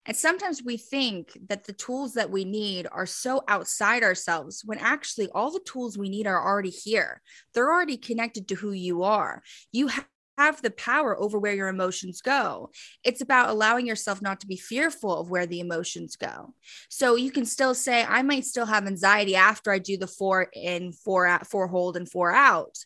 And 0.05 0.15
sometimes 0.15 0.61
we 0.61 0.77
think 0.77 1.35
that 1.47 1.63
the 1.63 1.73
tools 1.73 2.13
that 2.13 2.29
we 2.29 2.45
need 2.45 2.85
are 2.91 3.07
so 3.07 3.41
outside 3.47 4.03
ourselves 4.03 4.61
when 4.63 4.77
actually 4.77 5.27
all 5.31 5.49
the 5.49 5.59
tools 5.65 5.97
we 5.97 6.09
need 6.09 6.27
are 6.27 6.47
already 6.47 6.69
here. 6.69 7.23
They're 7.55 7.73
already 7.73 7.97
connected 7.97 8.47
to 8.49 8.55
who 8.55 8.71
you 8.71 9.01
are. 9.01 9.41
You 9.71 9.89
have 10.37 10.61
the 10.61 10.71
power 10.71 11.19
over 11.19 11.39
where 11.39 11.53
your 11.53 11.67
emotions 11.67 12.21
go. 12.21 12.69
It's 13.03 13.21
about 13.21 13.49
allowing 13.49 13.87
yourself 13.87 14.21
not 14.21 14.39
to 14.41 14.47
be 14.47 14.57
fearful 14.57 15.17
of 15.17 15.29
where 15.29 15.45
the 15.45 15.59
emotions 15.59 16.15
go. 16.15 16.53
So 16.89 17.15
you 17.15 17.31
can 17.31 17.45
still 17.45 17.73
say, 17.73 18.03
I 18.03 18.21
might 18.21 18.45
still 18.45 18.65
have 18.65 18.87
anxiety 18.87 19.35
after 19.35 19.71
I 19.71 19.79
do 19.79 19.97
the 19.97 20.07
four 20.07 20.47
in, 20.53 20.91
four 20.91 21.25
out, 21.25 21.47
four 21.47 21.67
hold, 21.67 21.97
and 21.97 22.09
four 22.09 22.31
out 22.31 22.77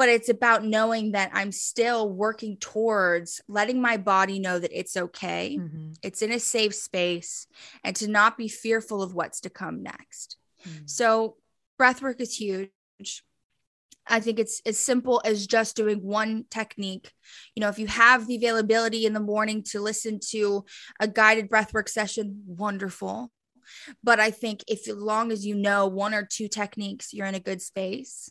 but 0.00 0.08
it's 0.08 0.30
about 0.30 0.64
knowing 0.64 1.12
that 1.12 1.30
I'm 1.34 1.52
still 1.52 2.08
working 2.08 2.56
towards 2.56 3.42
letting 3.48 3.82
my 3.82 3.98
body 3.98 4.38
know 4.38 4.58
that 4.58 4.72
it's 4.72 4.96
okay, 4.96 5.58
mm-hmm. 5.60 5.92
it's 6.02 6.22
in 6.22 6.32
a 6.32 6.40
safe 6.40 6.74
space, 6.74 7.46
and 7.84 7.94
to 7.96 8.08
not 8.08 8.38
be 8.38 8.48
fearful 8.48 9.02
of 9.02 9.12
what's 9.12 9.42
to 9.42 9.50
come 9.50 9.82
next. 9.82 10.38
Mm-hmm. 10.66 10.86
So, 10.86 11.36
breath 11.76 12.00
work 12.00 12.18
is 12.22 12.34
huge. 12.34 12.70
I 14.06 14.20
think 14.20 14.38
it's 14.38 14.60
as 14.66 14.78
simple 14.78 15.20
as 15.24 15.46
just 15.46 15.76
doing 15.76 16.02
one 16.02 16.44
technique. 16.50 17.12
You 17.54 17.60
know, 17.60 17.68
if 17.68 17.78
you 17.78 17.86
have 17.86 18.26
the 18.26 18.36
availability 18.36 19.06
in 19.06 19.12
the 19.12 19.20
morning 19.20 19.62
to 19.70 19.80
listen 19.80 20.18
to 20.30 20.64
a 20.98 21.06
guided 21.06 21.48
breathwork 21.48 21.88
session, 21.88 22.42
wonderful. 22.46 23.30
But 24.02 24.18
I 24.18 24.30
think 24.30 24.64
if 24.66 24.88
as 24.88 24.96
long 24.96 25.30
as 25.30 25.46
you 25.46 25.54
know 25.54 25.86
one 25.86 26.14
or 26.14 26.26
two 26.28 26.48
techniques, 26.48 27.12
you're 27.12 27.26
in 27.26 27.34
a 27.34 27.40
good 27.40 27.62
space. 27.62 28.30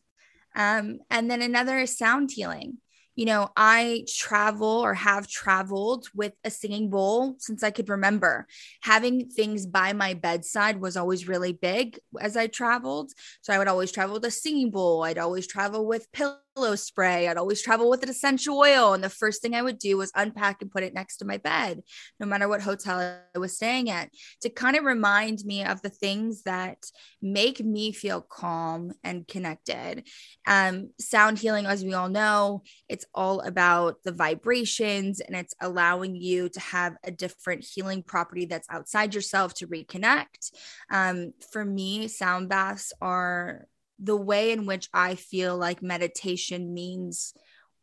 Um, 0.56 1.00
and 1.10 1.30
then 1.30 1.42
another 1.42 1.78
is 1.78 1.98
sound 1.98 2.32
healing. 2.32 2.80
You 3.20 3.26
know, 3.26 3.50
I 3.58 4.06
travel 4.08 4.70
or 4.70 4.94
have 4.94 5.28
traveled 5.28 6.08
with 6.16 6.32
a 6.46 6.50
singing 6.50 6.90
bowl 6.90 7.36
since 7.38 7.64
I 7.64 7.70
could 7.70 7.90
remember. 7.90 8.48
Having 8.80 9.32
things 9.32 9.66
by 9.66 9.92
my 9.92 10.14
bedside 10.14 10.80
was 10.80 10.96
always 10.96 11.28
really 11.28 11.52
big 11.52 12.00
as 12.22 12.38
I 12.38 12.48
traveled. 12.48 13.12
So 13.42 13.52
I 13.52 13.58
would 13.58 13.68
always 13.68 13.92
travel 13.92 14.14
with 14.14 14.24
a 14.24 14.32
singing 14.32 14.72
bowl. 14.72 15.04
I'd 15.04 15.18
always 15.18 15.48
travel 15.48 15.86
with 15.86 16.10
pillows 16.14 16.38
pillow 16.60 16.76
spray. 16.76 17.28
I'd 17.28 17.38
always 17.38 17.62
travel 17.62 17.90
with 17.90 18.04
an 18.04 18.10
essential 18.10 18.58
oil. 18.58 18.94
And 18.94 19.02
the 19.02 19.10
first 19.10 19.42
thing 19.42 19.56
I 19.56 19.62
would 19.62 19.80
do 19.80 19.96
was 19.98 20.12
unpack 20.14 20.62
and 20.62 20.70
put 20.70 20.84
it 20.84 20.94
next 20.94 21.18
to 21.18 21.26
my 21.26 21.38
bed, 21.38 21.82
no 22.20 22.26
matter 22.26 22.50
what 22.50 22.62
hotel 22.62 23.00
I 23.34 23.40
was 23.40 23.56
staying 23.56 23.90
at, 23.90 24.10
to 24.42 24.50
kind 24.50 24.76
of 24.76 24.84
remind 24.84 25.46
me 25.46 25.64
of 25.64 25.82
the 25.82 25.90
things 25.90 26.44
that 26.44 26.86
make 27.22 27.64
me 27.64 27.94
feel 27.94 28.22
calm 28.22 28.92
and 29.06 29.26
connected. 29.26 30.06
Um, 30.46 30.90
sound 31.00 31.40
healing, 31.40 31.66
as 31.66 31.84
we 31.84 31.94
all 31.94 32.10
know, 32.10 32.64
it's 32.90 33.06
all 33.14 33.40
about 33.40 34.04
the 34.04 34.12
vibrations 34.12 35.22
and 35.22 35.38
it's 35.38 35.54
allowing 35.62 36.16
you 36.16 36.50
to 36.50 36.60
have 36.60 36.98
a 37.06 37.12
different 37.12 37.64
healing 37.64 38.04
property 38.04 38.46
that's 38.46 38.68
outside 38.70 39.16
yourself 39.16 39.54
to 39.56 39.68
reconnect. 39.68 40.52
Um, 40.92 41.32
for 41.54 41.64
me, 41.64 42.10
sound 42.10 42.50
baths 42.50 42.92
are 43.02 43.66
the 44.00 44.16
way 44.16 44.52
in 44.52 44.66
which 44.66 44.90
I 44.94 45.16
feel 45.16 45.58
like 45.58 45.82
meditation 45.82 46.74
means 46.74 47.34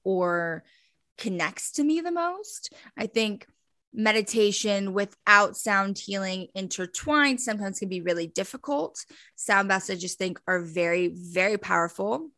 or 0.05 0.65
connects 1.19 1.73
to 1.73 1.85
me 1.85 2.01
the 2.01 2.13
most. 2.13 2.73
I 2.97 3.07
think 3.07 3.47
meditation 3.93 4.93
without 4.93 5.57
sound 5.57 5.99
healing 5.99 6.49
intertwined 6.55 7.41
sometimes 7.41 7.79
can 7.79 7.89
be 7.89 8.01
really 8.01 8.27
difficult. 8.27 9.05
Sound 9.35 9.69
baths, 9.69 9.91
I 9.91 9.95
just 9.95 10.19
think, 10.19 10.41
are 10.47 10.61
very, 10.61 11.09
very 11.09 11.59
powerful 11.59 12.31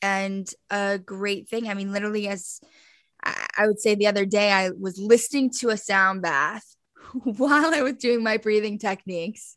and 0.00 0.48
a 0.70 0.98
great 0.98 1.48
thing. 1.48 1.68
I 1.68 1.74
mean, 1.74 1.92
literally, 1.92 2.28
as 2.28 2.60
I 3.22 3.66
would 3.66 3.80
say 3.80 3.94
the 3.94 4.08
other 4.08 4.26
day, 4.26 4.50
I 4.50 4.70
was 4.70 4.98
listening 4.98 5.50
to 5.60 5.68
a 5.68 5.76
sound 5.76 6.22
bath 6.22 6.74
while 7.12 7.72
I 7.72 7.82
was 7.82 7.94
doing 7.94 8.22
my 8.22 8.36
breathing 8.36 8.78
techniques 8.78 9.56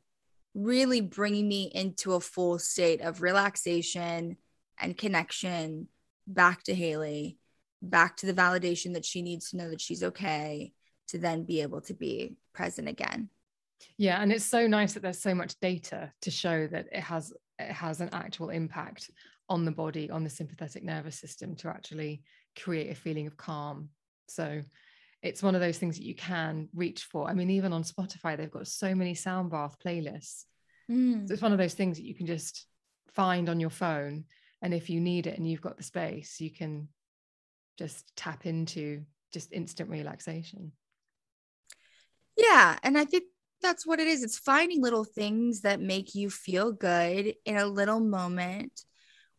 really 0.53 1.01
bringing 1.01 1.47
me 1.47 1.71
into 1.73 2.13
a 2.13 2.19
full 2.19 2.59
state 2.59 3.01
of 3.01 3.21
relaxation 3.21 4.37
and 4.79 4.97
connection 4.97 5.87
back 6.27 6.63
to 6.63 6.75
Hayley, 6.75 7.37
back 7.81 8.17
to 8.17 8.25
the 8.25 8.33
validation 8.33 8.93
that 8.93 9.05
she 9.05 9.21
needs 9.21 9.51
to 9.51 9.57
know 9.57 9.69
that 9.69 9.81
she's 9.81 10.03
okay 10.03 10.73
to 11.09 11.17
then 11.17 11.43
be 11.43 11.61
able 11.61 11.81
to 11.81 11.93
be 11.93 12.35
present 12.53 12.87
again. 12.87 13.29
Yeah, 13.97 14.21
and 14.21 14.31
it's 14.31 14.45
so 14.45 14.67
nice 14.67 14.93
that 14.93 15.01
there's 15.01 15.21
so 15.21 15.33
much 15.33 15.59
data 15.59 16.11
to 16.21 16.31
show 16.31 16.67
that 16.67 16.87
it 16.91 17.01
has 17.01 17.33
it 17.59 17.71
has 17.71 18.01
an 18.01 18.09
actual 18.11 18.49
impact 18.49 19.11
on 19.49 19.65
the 19.65 19.71
body, 19.71 20.09
on 20.09 20.23
the 20.23 20.29
sympathetic 20.29 20.83
nervous 20.83 21.19
system 21.19 21.55
to 21.55 21.67
actually 21.69 22.23
create 22.59 22.91
a 22.91 22.95
feeling 22.95 23.27
of 23.27 23.37
calm. 23.37 23.89
So 24.27 24.61
it's 25.21 25.43
one 25.43 25.55
of 25.55 25.61
those 25.61 25.77
things 25.77 25.97
that 25.97 26.05
you 26.05 26.15
can 26.15 26.67
reach 26.73 27.03
for. 27.03 27.29
I 27.29 27.33
mean, 27.33 27.49
even 27.51 27.73
on 27.73 27.83
Spotify, 27.83 28.35
they've 28.35 28.49
got 28.49 28.67
so 28.67 28.95
many 28.95 29.13
sound 29.13 29.51
bath 29.51 29.77
playlists. 29.83 30.45
Mm. 30.89 31.27
So 31.27 31.33
it's 31.33 31.41
one 31.41 31.51
of 31.51 31.57
those 31.57 31.75
things 31.75 31.97
that 31.97 32.05
you 32.05 32.15
can 32.15 32.25
just 32.25 32.65
find 33.13 33.49
on 33.49 33.59
your 33.59 33.69
phone. 33.69 34.25
And 34.61 34.73
if 34.73 34.89
you 34.89 34.99
need 34.99 35.27
it 35.27 35.37
and 35.37 35.47
you've 35.47 35.61
got 35.61 35.77
the 35.77 35.83
space, 35.83 36.39
you 36.39 36.51
can 36.51 36.87
just 37.77 38.15
tap 38.15 38.45
into 38.45 39.03
just 39.31 39.53
instant 39.53 39.89
relaxation. 39.89 40.71
Yeah. 42.35 42.77
And 42.83 42.97
I 42.97 43.05
think 43.05 43.25
that's 43.61 43.85
what 43.85 43.99
it 43.99 44.07
is. 44.07 44.23
It's 44.23 44.39
finding 44.39 44.81
little 44.81 45.03
things 45.03 45.61
that 45.61 45.79
make 45.79 46.15
you 46.15 46.29
feel 46.29 46.71
good 46.71 47.35
in 47.45 47.57
a 47.57 47.65
little 47.65 47.99
moment 47.99 48.81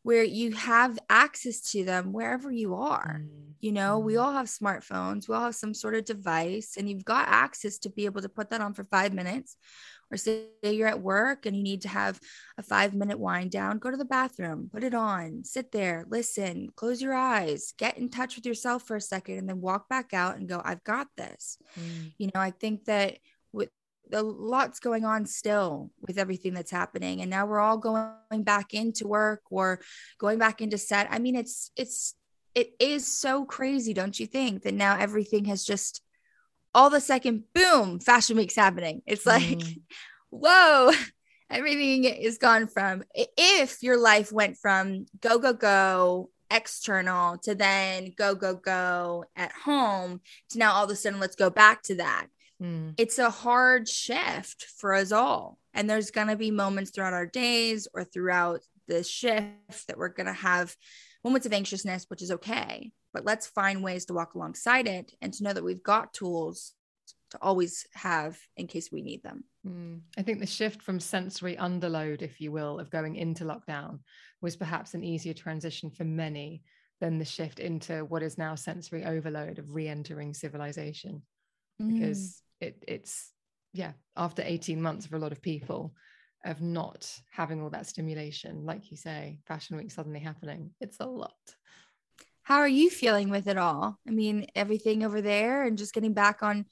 where 0.03 0.25
you 0.25 0.53
have 0.53 0.99
access 1.09 1.61
to 1.73 1.85
them 1.85 2.13
wherever 2.13 2.51
you 2.51 2.75
are. 2.75 3.23
Mm. 3.23 3.29
You 3.61 3.73
know, 3.73 4.01
mm. 4.01 4.05
we 4.05 4.17
all 4.17 4.33
have 4.33 4.47
smartphones, 4.47 5.29
we 5.29 5.35
all 5.35 5.45
have 5.45 5.55
some 5.55 5.75
sort 5.75 5.95
of 5.95 6.05
device, 6.05 6.75
and 6.77 6.89
you've 6.89 7.05
got 7.05 7.29
access 7.29 7.79
to 7.79 7.91
be 7.91 8.05
able 8.07 8.23
to 8.23 8.29
put 8.29 8.51
that 8.51 8.61
on 8.61 8.75
for 8.75 8.85
five 8.85 9.13
minutes. 9.13 9.57
Or 10.11 10.19
say 10.19 10.49
you're 10.63 10.89
at 10.89 11.01
work 11.01 11.47
and 11.47 11.57
you 11.57 11.63
need 11.63 11.81
to 11.83 11.89
have 11.89 12.21
a 12.59 12.63
five 12.63 12.93
minute 12.93 13.19
wind 13.19 13.51
down, 13.51 13.79
go 13.79 13.91
to 13.91 13.97
the 13.97 14.05
bathroom, 14.05 14.69
put 14.71 14.85
it 14.85 14.93
on, 14.93 15.43
sit 15.43 15.73
there, 15.73 16.05
listen, 16.11 16.69
close 16.77 17.01
your 17.01 17.15
eyes, 17.15 17.73
get 17.79 17.97
in 17.97 18.11
touch 18.11 18.37
with 18.37 18.45
yourself 18.45 18.83
for 18.83 18.97
a 18.97 19.01
second, 19.01 19.39
and 19.39 19.49
then 19.49 19.63
walk 19.63 19.89
back 19.89 20.13
out 20.13 20.37
and 20.37 20.51
go, 20.51 20.61
I've 20.63 20.85
got 20.85 21.07
this. 21.17 21.57
Mm. 21.81 22.13
You 22.19 22.27
know, 22.27 22.43
I 22.43 22.51
think 22.51 22.85
that 22.85 23.17
a 24.13 24.23
lot's 24.23 24.81
going 24.81 25.05
on 25.05 25.27
still 25.27 25.91
with 26.07 26.19
everything 26.19 26.55
that's 26.55 26.71
happening. 26.71 27.21
And 27.21 27.31
now 27.31 27.47
we're 27.47 27.61
all 27.61 27.79
going 27.79 28.43
back 28.43 28.75
into 28.75 29.07
work 29.07 29.43
or 29.51 29.81
going 30.19 30.39
back 30.39 30.61
into 30.61 30.79
set. 30.79 31.09
I 31.11 31.19
mean 31.19 31.37
it's 31.37 31.71
it's 31.77 32.15
it 32.55 32.73
is 32.79 33.07
so 33.07 33.45
crazy 33.45 33.95
don't 33.95 34.19
you 34.19 34.27
think 34.27 34.63
that 34.63 34.75
now 34.75 34.97
everything 34.99 35.47
has 35.47 35.65
just 35.65 36.03
all 36.75 36.91
the 36.91 37.01
second 37.01 37.45
boom 37.55 37.99
fashion 37.99 38.37
week's 38.37 38.57
happening. 38.57 39.03
It's 39.07 39.27
like 39.27 39.43
mm. 39.43 39.81
whoa 40.31 40.93
everything 41.51 42.05
is 42.05 42.39
gone 42.39 42.67
from 42.67 43.03
if 43.15 43.83
your 43.83 43.99
life 43.99 44.33
went 44.33 44.57
from 44.57 45.07
go 45.21 45.39
go 45.39 45.53
go 45.53 46.31
external 46.51 47.39
to 47.39 47.55
then 47.55 48.13
go 48.17 48.35
go 48.35 48.55
go 48.55 49.25
at 49.37 49.53
home 49.53 50.21
to 50.51 50.59
now 50.59 50.73
all 50.73 50.85
of 50.85 50.91
a 50.91 50.97
sudden 50.97 51.21
let's 51.21 51.37
go 51.37 51.51
back 51.51 51.83
to 51.83 51.97
that 51.97 52.27
mm. 52.63 52.95
it's 52.97 53.19
a 53.19 53.31
hard 53.31 53.89
shift 53.89 54.67
for 54.79 54.95
us 54.95 55.13
all 55.13 55.59
and 55.75 55.89
there's 55.89 56.11
going 56.11 56.29
to 56.29 56.37
be 56.37 56.51
moments 56.51 56.91
throughout 56.91 57.13
our 57.13 57.27
days 57.27 57.89
or 57.95 58.05
throughout 58.05 58.61
the 58.89 59.03
shift 59.03 59.87
that 59.89 59.99
we're 59.99 60.09
going 60.09 60.27
to 60.27 60.33
have 60.33 60.75
moments 61.25 61.47
of 61.47 61.53
anxiousness 61.53 62.07
which 62.09 62.23
is 62.23 62.31
okay 62.31 62.93
but 63.13 63.25
let's 63.25 63.47
find 63.47 63.83
ways 63.83 64.07
to 64.07 64.15
walk 64.15 64.35
alongside 64.35 64.87
it 64.87 65.13
and 65.21 65.33
to 65.35 65.45
know 65.45 65.53
that 65.53 65.65
we've 65.65 65.83
got 65.83 66.15
tools 66.15 66.75
to 67.33 67.39
always 67.41 67.87
have 67.95 68.39
in 68.57 68.67
case 68.67 68.91
we 68.93 69.03
need 69.03 69.23
them. 69.23 69.45
Mm. 69.67 70.01
I 70.19 70.23
think 70.23 70.39
the 70.39 70.47
shift 70.47 70.83
from 70.83 71.01
sensory 71.01 71.57
underload, 71.57 72.23
if 72.23 72.41
you 72.41 72.53
will, 72.53 72.79
of 72.79 72.91
going 72.91 73.17
into 73.17 73.45
lockdown 73.45 74.01
was 74.41 74.55
perhaps 74.55 74.95
an 74.95 75.03
easier 75.03 75.35
transition 75.35 75.91
for 75.91 76.05
many 76.05 76.63
than 77.01 77.19
the 77.19 77.25
shift 77.25 77.59
into 77.59 78.05
what 78.05 78.23
is 78.23 78.39
now 78.39 78.55
sensory 78.55 79.05
overload 79.05 79.59
of 79.59 79.75
re-entering 79.75 80.35
civilization. 80.35 81.23
Mm. 81.81 81.95
Because 81.95 82.43
it, 82.63 82.85
it's, 82.87 83.33
yeah, 83.73 83.93
after 84.17 84.43
18 84.45 84.81
months 84.81 85.07
for 85.07 85.17
a 85.17 85.19
lot 85.19 85.33
of 85.33 85.43
people 85.43 85.95
of 86.45 86.61
not 86.61 87.11
having 87.31 87.63
all 87.63 87.71
that 87.71 87.87
stimulation, 87.87 88.65
like 88.65 88.91
you 88.91 88.97
say, 88.97 89.39
Fashion 89.47 89.77
Week 89.77 89.91
suddenly 89.91 90.21
happening, 90.21 90.71
it's 90.81 90.99
a 91.01 91.07
lot. 91.07 91.35
How 92.43 92.59
are 92.59 92.69
you 92.69 92.91
feeling 92.91 93.31
with 93.31 93.47
it 93.47 93.57
all? 93.57 93.99
I 94.07 94.11
mean, 94.11 94.47
everything 94.55 95.05
over 95.05 95.21
there 95.21 95.65
and 95.65 95.79
just 95.79 95.95
getting 95.95 96.13
back 96.13 96.43
on 96.43 96.67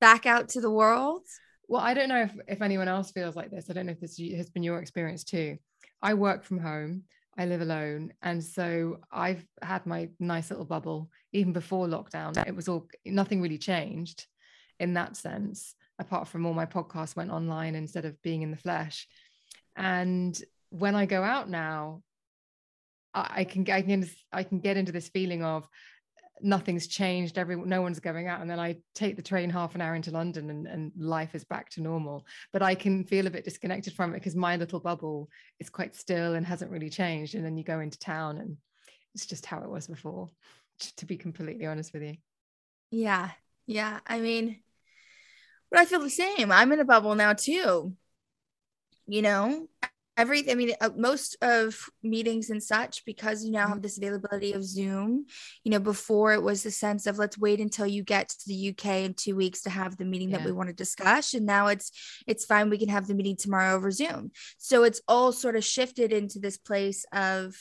back 0.00 0.26
out 0.26 0.50
to 0.50 0.60
the 0.60 0.70
world? 0.70 1.22
Well, 1.68 1.82
I 1.82 1.94
don't 1.94 2.08
know 2.08 2.22
if, 2.22 2.34
if 2.46 2.62
anyone 2.62 2.88
else 2.88 3.10
feels 3.10 3.36
like 3.36 3.50
this. 3.50 3.68
I 3.68 3.72
don't 3.72 3.86
know 3.86 3.92
if 3.92 4.00
this 4.00 4.18
has 4.36 4.50
been 4.50 4.62
your 4.62 4.78
experience 4.78 5.24
too. 5.24 5.58
I 6.00 6.14
work 6.14 6.44
from 6.44 6.58
home, 6.58 7.04
I 7.36 7.46
live 7.46 7.60
alone. 7.60 8.12
And 8.22 8.42
so 8.42 9.00
I've 9.12 9.44
had 9.62 9.86
my 9.86 10.08
nice 10.18 10.50
little 10.50 10.64
bubble 10.64 11.10
even 11.32 11.52
before 11.52 11.86
lockdown. 11.86 12.46
It 12.46 12.56
was 12.56 12.68
all, 12.68 12.88
nothing 13.04 13.40
really 13.42 13.58
changed 13.58 14.26
in 14.80 14.94
that 14.94 15.16
sense, 15.16 15.74
apart 15.98 16.28
from 16.28 16.46
all 16.46 16.54
my 16.54 16.66
podcasts 16.66 17.16
went 17.16 17.30
online 17.30 17.74
instead 17.74 18.04
of 18.04 18.20
being 18.22 18.42
in 18.42 18.50
the 18.50 18.56
flesh. 18.56 19.06
And 19.76 20.40
when 20.70 20.94
I 20.94 21.06
go 21.06 21.22
out 21.22 21.48
now, 21.48 22.02
I, 23.14 23.44
can, 23.44 23.68
I 23.70 23.82
can, 23.82 24.08
I 24.32 24.42
can 24.42 24.60
get 24.60 24.76
into 24.76 24.92
this 24.92 25.08
feeling 25.08 25.42
of 25.42 25.68
nothing's 26.42 26.86
changed 26.86 27.38
every 27.38 27.56
no 27.56 27.82
one's 27.82 28.00
going 28.00 28.28
out 28.28 28.40
and 28.40 28.50
then 28.50 28.58
i 28.58 28.76
take 28.94 29.16
the 29.16 29.22
train 29.22 29.50
half 29.50 29.74
an 29.74 29.80
hour 29.80 29.94
into 29.94 30.10
london 30.10 30.50
and, 30.50 30.66
and 30.66 30.92
life 30.96 31.34
is 31.34 31.44
back 31.44 31.68
to 31.70 31.82
normal. 31.82 32.26
But 32.52 32.62
i 32.62 32.74
can 32.74 33.04
feel 33.04 33.26
a 33.26 33.30
bit 33.30 33.44
disconnected 33.44 33.92
from 33.92 34.10
it 34.10 34.18
because 34.18 34.36
my 34.36 34.56
little 34.56 34.80
bubble 34.80 35.28
is 35.58 35.70
quite 35.70 35.94
still 35.94 36.34
and 36.34 36.46
hasn't 36.46 36.70
really 36.70 36.90
changed. 36.90 37.34
And 37.34 37.44
then 37.44 37.56
you 37.56 37.64
go 37.64 37.80
into 37.80 37.98
town 37.98 38.38
and 38.38 38.56
it's 39.14 39.26
just 39.26 39.46
how 39.46 39.62
it 39.62 39.70
was 39.70 39.86
before 39.86 40.30
to 40.96 41.06
be 41.06 41.16
completely 41.16 41.66
honest 41.66 41.92
with 41.92 42.02
you. 42.02 42.14
Yeah. 42.90 43.30
Yeah. 43.66 44.00
I 44.06 44.20
mean 44.20 44.60
but 45.70 45.80
i 45.80 45.84
feel 45.84 46.00
the 46.00 46.10
same 46.10 46.50
i'm 46.50 46.72
in 46.72 46.80
a 46.80 46.84
bubble 46.84 47.14
now 47.14 47.32
too 47.32 47.92
you 49.06 49.22
know 49.22 49.66
everything 50.16 50.50
i 50.50 50.54
mean 50.54 50.72
uh, 50.80 50.90
most 50.96 51.36
of 51.42 51.88
meetings 52.02 52.50
and 52.50 52.62
such 52.62 53.04
because 53.04 53.44
you 53.44 53.52
now 53.52 53.60
have 53.60 53.76
mm-hmm. 53.76 53.82
this 53.82 53.98
availability 53.98 54.52
of 54.52 54.64
zoom 54.64 55.24
you 55.64 55.70
know 55.70 55.78
before 55.78 56.32
it 56.32 56.42
was 56.42 56.62
the 56.62 56.70
sense 56.70 57.06
of 57.06 57.18
let's 57.18 57.38
wait 57.38 57.60
until 57.60 57.86
you 57.86 58.02
get 58.02 58.28
to 58.28 58.48
the 58.48 58.70
uk 58.70 58.84
in 58.84 59.14
two 59.14 59.36
weeks 59.36 59.62
to 59.62 59.70
have 59.70 59.96
the 59.96 60.04
meeting 60.04 60.30
yeah. 60.30 60.38
that 60.38 60.44
we 60.44 60.52
want 60.52 60.68
to 60.68 60.74
discuss 60.74 61.34
and 61.34 61.46
now 61.46 61.68
it's 61.68 61.92
it's 62.26 62.44
fine 62.44 62.68
we 62.68 62.78
can 62.78 62.88
have 62.88 63.06
the 63.06 63.14
meeting 63.14 63.36
tomorrow 63.36 63.74
over 63.74 63.90
zoom 63.90 64.30
so 64.58 64.82
it's 64.82 65.00
all 65.06 65.32
sort 65.32 65.56
of 65.56 65.64
shifted 65.64 66.12
into 66.12 66.38
this 66.38 66.58
place 66.58 67.06
of 67.12 67.54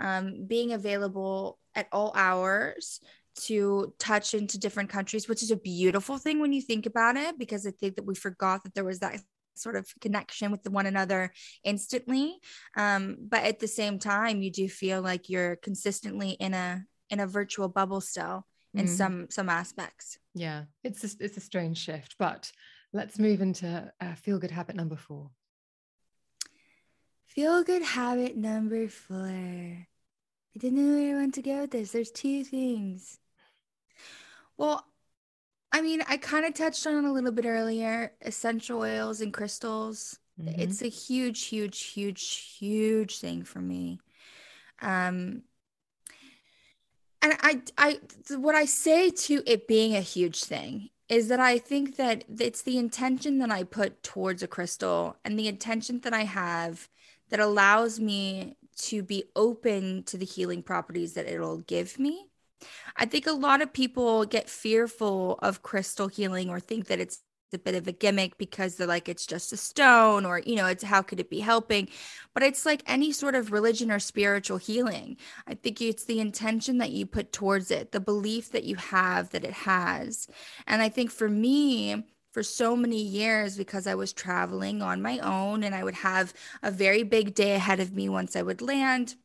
um, 0.00 0.46
being 0.46 0.72
available 0.72 1.58
at 1.74 1.86
all 1.92 2.12
hours 2.16 3.00
to 3.34 3.94
touch 3.98 4.34
into 4.34 4.58
different 4.58 4.90
countries, 4.90 5.28
which 5.28 5.42
is 5.42 5.50
a 5.50 5.56
beautiful 5.56 6.18
thing 6.18 6.40
when 6.40 6.52
you 6.52 6.60
think 6.60 6.86
about 6.86 7.16
it, 7.16 7.38
because 7.38 7.66
I 7.66 7.70
think 7.70 7.96
that 7.96 8.06
we 8.06 8.14
forgot 8.14 8.64
that 8.64 8.74
there 8.74 8.84
was 8.84 9.00
that 9.00 9.20
sort 9.54 9.76
of 9.76 9.86
connection 10.00 10.50
with 10.50 10.66
one 10.68 10.86
another 10.86 11.32
instantly. 11.64 12.38
Um, 12.76 13.16
but 13.20 13.44
at 13.44 13.60
the 13.60 13.68
same 13.68 13.98
time 13.98 14.42
you 14.42 14.50
do 14.50 14.68
feel 14.68 15.02
like 15.02 15.28
you're 15.28 15.56
consistently 15.56 16.30
in 16.30 16.54
a 16.54 16.84
in 17.10 17.20
a 17.20 17.26
virtual 17.26 17.68
bubble 17.68 18.00
still 18.00 18.46
in 18.74 18.86
mm. 18.86 18.88
some 18.88 19.26
some 19.30 19.48
aspects. 19.48 20.18
Yeah 20.34 20.64
it's 20.84 21.04
a, 21.04 21.24
it's 21.24 21.36
a 21.36 21.40
strange 21.40 21.78
shift 21.78 22.16
but 22.18 22.50
let's 22.92 23.18
move 23.18 23.40
into 23.40 23.92
uh, 24.00 24.14
feel 24.14 24.38
good 24.38 24.50
habit 24.50 24.76
number 24.76 24.96
four. 24.96 25.30
Feel 27.26 27.62
good 27.62 27.82
habit 27.82 28.36
number 28.36 28.88
four 28.88 29.86
i 30.54 30.58
didn't 30.58 30.78
know 30.78 30.96
where 30.96 31.16
i 31.16 31.20
want 31.20 31.34
to 31.34 31.42
go 31.42 31.62
with 31.62 31.70
this 31.70 31.92
there's 31.92 32.10
two 32.10 32.44
things 32.44 33.18
well 34.56 34.84
I 35.72 35.82
mean, 35.82 36.02
I 36.08 36.16
kind 36.16 36.44
of 36.44 36.54
touched 36.54 36.86
on 36.86 37.04
it 37.04 37.08
a 37.08 37.12
little 37.12 37.30
bit 37.30 37.46
earlier 37.46 38.12
essential 38.22 38.80
oils 38.80 39.20
and 39.20 39.32
crystals. 39.32 40.18
Mm-hmm. 40.40 40.60
It's 40.60 40.82
a 40.82 40.88
huge, 40.88 41.46
huge, 41.46 41.80
huge, 41.82 42.56
huge 42.58 43.18
thing 43.18 43.44
for 43.44 43.60
me. 43.60 44.00
Um, 44.82 45.42
and 47.22 47.34
I, 47.40 47.62
I, 47.76 48.00
what 48.36 48.54
I 48.54 48.64
say 48.64 49.10
to 49.10 49.42
it 49.46 49.68
being 49.68 49.94
a 49.94 50.00
huge 50.00 50.44
thing 50.44 50.88
is 51.08 51.28
that 51.28 51.40
I 51.40 51.58
think 51.58 51.96
that 51.96 52.24
it's 52.38 52.62
the 52.62 52.78
intention 52.78 53.38
that 53.38 53.50
I 53.50 53.64
put 53.64 54.02
towards 54.02 54.42
a 54.42 54.48
crystal 54.48 55.16
and 55.24 55.38
the 55.38 55.48
intention 55.48 56.00
that 56.00 56.14
I 56.14 56.24
have 56.24 56.88
that 57.28 57.40
allows 57.40 58.00
me 58.00 58.56
to 58.88 59.02
be 59.02 59.24
open 59.36 60.02
to 60.04 60.16
the 60.16 60.24
healing 60.24 60.62
properties 60.62 61.14
that 61.14 61.26
it'll 61.26 61.58
give 61.58 61.98
me. 61.98 62.26
I 62.96 63.06
think 63.06 63.26
a 63.26 63.32
lot 63.32 63.62
of 63.62 63.72
people 63.72 64.26
get 64.26 64.50
fearful 64.50 65.38
of 65.42 65.62
crystal 65.62 66.08
healing 66.08 66.50
or 66.50 66.60
think 66.60 66.86
that 66.86 67.00
it's 67.00 67.20
a 67.52 67.58
bit 67.58 67.74
of 67.74 67.88
a 67.88 67.92
gimmick 67.92 68.38
because 68.38 68.76
they're 68.76 68.86
like 68.86 69.08
it's 69.08 69.26
just 69.26 69.52
a 69.52 69.56
stone 69.56 70.24
or 70.24 70.38
you 70.38 70.54
know 70.54 70.66
it's 70.66 70.84
how 70.84 71.02
could 71.02 71.18
it 71.18 71.30
be 71.30 71.40
helping? 71.40 71.88
But 72.32 72.42
it's 72.42 72.64
like 72.64 72.82
any 72.86 73.12
sort 73.12 73.34
of 73.34 73.50
religion 73.50 73.90
or 73.90 73.98
spiritual 73.98 74.58
healing. 74.58 75.16
I 75.46 75.54
think 75.54 75.80
it's 75.80 76.04
the 76.04 76.20
intention 76.20 76.78
that 76.78 76.92
you 76.92 77.06
put 77.06 77.32
towards 77.32 77.70
it 77.70 77.92
the 77.92 78.00
belief 78.00 78.52
that 78.52 78.64
you 78.64 78.76
have 78.76 79.30
that 79.30 79.44
it 79.44 79.52
has. 79.52 80.28
And 80.66 80.82
i 80.82 80.88
think 80.88 81.10
for 81.10 81.28
me 81.28 82.04
for 82.32 82.42
so 82.42 82.76
many 82.76 83.02
years 83.02 83.56
because 83.56 83.86
I 83.86 83.94
was 83.94 84.12
traveling 84.12 84.82
on 84.82 85.02
my 85.02 85.18
own 85.18 85.62
and 85.64 85.74
I 85.74 85.84
would 85.84 85.94
have 85.96 86.32
a 86.62 86.70
very 86.70 87.02
big 87.02 87.34
day 87.34 87.54
ahead 87.54 87.80
of 87.80 87.92
me 87.92 88.08
once 88.08 88.36
I 88.36 88.42
would 88.42 88.62
land 88.62 89.16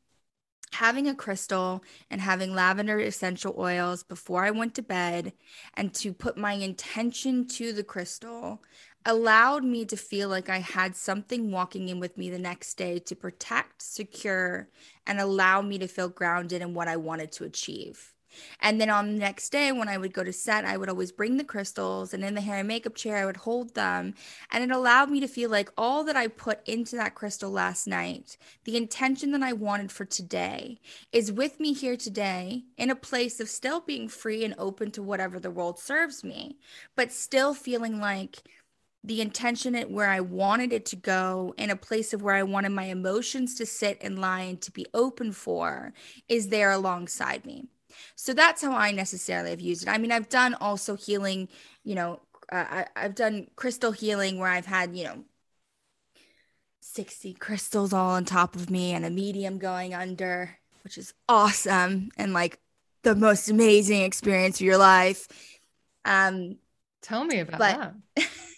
having 0.74 1.08
a 1.08 1.16
crystal 1.16 1.84
and 2.10 2.20
having 2.22 2.54
lavender 2.54 3.00
essential 3.00 3.56
oils 3.58 4.04
before 4.04 4.44
I 4.44 4.52
went 4.52 4.76
to 4.76 4.82
bed 4.82 5.34
and 5.76 5.94
to 5.96 6.14
put 6.14 6.38
my 6.38 6.54
intention 6.54 7.48
to 7.50 7.72
the 7.72 7.84
crystal 7.84 8.62
allowed 9.06 9.64
me 9.64 9.86
to 9.86 9.96
feel 9.96 10.30
like 10.30 10.50
I 10.50 10.58
had 10.60 10.96
something 10.96 11.52
walking 11.52 11.90
in 11.90 12.00
with 12.00 12.18
me 12.18 12.30
the 12.30 12.40
next 12.40 12.74
day 12.76 13.00
to 13.00 13.16
protect, 13.16 13.82
secure, 13.84 14.70
and 15.08 15.20
allow 15.20 15.62
me 15.62 15.78
to 15.78 15.88
feel 15.88 16.10
grounded 16.10 16.62
in 16.62 16.74
what 16.74 16.88
I 16.88 16.98
wanted 16.98 17.32
to 17.34 17.44
achieve. 17.46 18.15
And 18.60 18.80
then 18.80 18.90
on 18.90 19.14
the 19.14 19.20
next 19.20 19.50
day, 19.50 19.72
when 19.72 19.88
I 19.88 19.98
would 19.98 20.14
go 20.14 20.24
to 20.24 20.34
set, 20.34 20.66
I 20.66 20.78
would 20.78 20.90
always 20.90 21.12
bring 21.12 21.38
the 21.38 21.44
crystals 21.44 22.14
and 22.14 22.24
in 22.24 22.36
the 22.36 22.42
hair 22.42 22.60
and 22.60 22.68
makeup 22.68 22.96
chair, 22.96 23.18
I 23.18 23.26
would 23.26 23.38
hold 23.38 23.76
them. 23.76 24.14
And 24.52 24.64
it 24.64 24.72
allowed 24.72 25.10
me 25.10 25.20
to 25.20 25.28
feel 25.28 25.50
like 25.50 25.72
all 25.78 26.04
that 26.04 26.16
I 26.16 26.28
put 26.28 26.68
into 26.68 26.96
that 26.96 27.16
crystal 27.16 27.52
last 27.52 27.88
night, 27.88 28.38
the 28.64 28.78
intention 28.78 29.32
that 29.32 29.44
I 29.44 29.54
wanted 29.54 29.92
for 29.92 30.06
today, 30.06 30.80
is 31.12 31.32
with 31.32 31.60
me 31.60 31.74
here 31.74 31.98
today 31.98 32.64
in 32.78 32.90
a 32.90 32.96
place 32.96 33.40
of 33.40 33.50
still 33.50 33.80
being 33.80 34.08
free 34.08 34.44
and 34.44 34.56
open 34.58 34.92
to 34.92 35.04
whatever 35.04 35.40
the 35.40 35.52
world 35.52 35.80
serves 35.80 36.24
me, 36.24 36.58
but 36.96 37.12
still 37.12 37.54
feeling 37.54 38.00
like 38.00 38.42
the 39.06 39.22
intention 39.22 39.76
at 39.76 39.92
where 39.92 40.10
I 40.10 40.20
wanted 40.20 40.74
it 40.74 40.86
to 40.88 40.96
go 40.96 41.54
in 41.58 41.70
a 41.70 41.76
place 41.76 42.12
of 42.12 42.24
where 42.24 42.34
I 42.34 42.44
wanted 42.44 42.72
my 42.72 42.86
emotions 42.86 43.54
to 43.56 43.66
sit 43.66 44.00
and 44.02 44.18
lie 44.18 44.42
and 44.42 44.62
to 44.62 44.72
be 44.72 44.88
open 44.96 45.32
for 45.32 45.94
is 46.28 46.48
there 46.48 46.72
alongside 46.72 47.46
me. 47.46 47.68
So 48.16 48.34
that's 48.34 48.62
how 48.62 48.74
I 48.74 48.92
necessarily 48.92 49.52
have 49.52 49.60
used 49.60 49.84
it. 49.84 49.90
I 49.90 49.98
mean, 49.98 50.12
I've 50.12 50.30
done 50.30 50.54
also 50.56 50.96
healing, 50.96 51.50
you 51.84 51.96
know, 51.96 52.22
uh, 52.52 52.66
I, 52.70 52.86
I've 52.96 53.16
done 53.16 53.48
crystal 53.56 53.92
healing 53.92 54.40
where 54.40 54.50
I've 54.50 54.66
had, 54.66 54.96
you 54.96 55.06
know, 55.06 55.24
60 56.82 57.34
crystals 57.34 57.94
all 57.94 58.12
on 58.12 58.26
top 58.26 58.56
of 58.56 58.70
me 58.70 58.92
and 58.92 59.04
a 59.04 59.10
medium 59.10 59.58
going 59.58 59.94
under, 59.94 60.58
which 60.84 60.98
is 60.98 61.14
awesome 61.28 62.10
and 62.18 62.34
like 62.34 62.60
the 63.04 63.16
most 63.16 63.50
amazing 63.50 64.02
experience 64.02 64.58
of 64.58 64.66
your 64.66 64.78
life. 64.78 65.28
Um, 66.06 66.58
Tell 67.02 67.24
me 67.24 67.40
about 67.40 67.60
but, 67.60 67.94
that. 68.16 68.28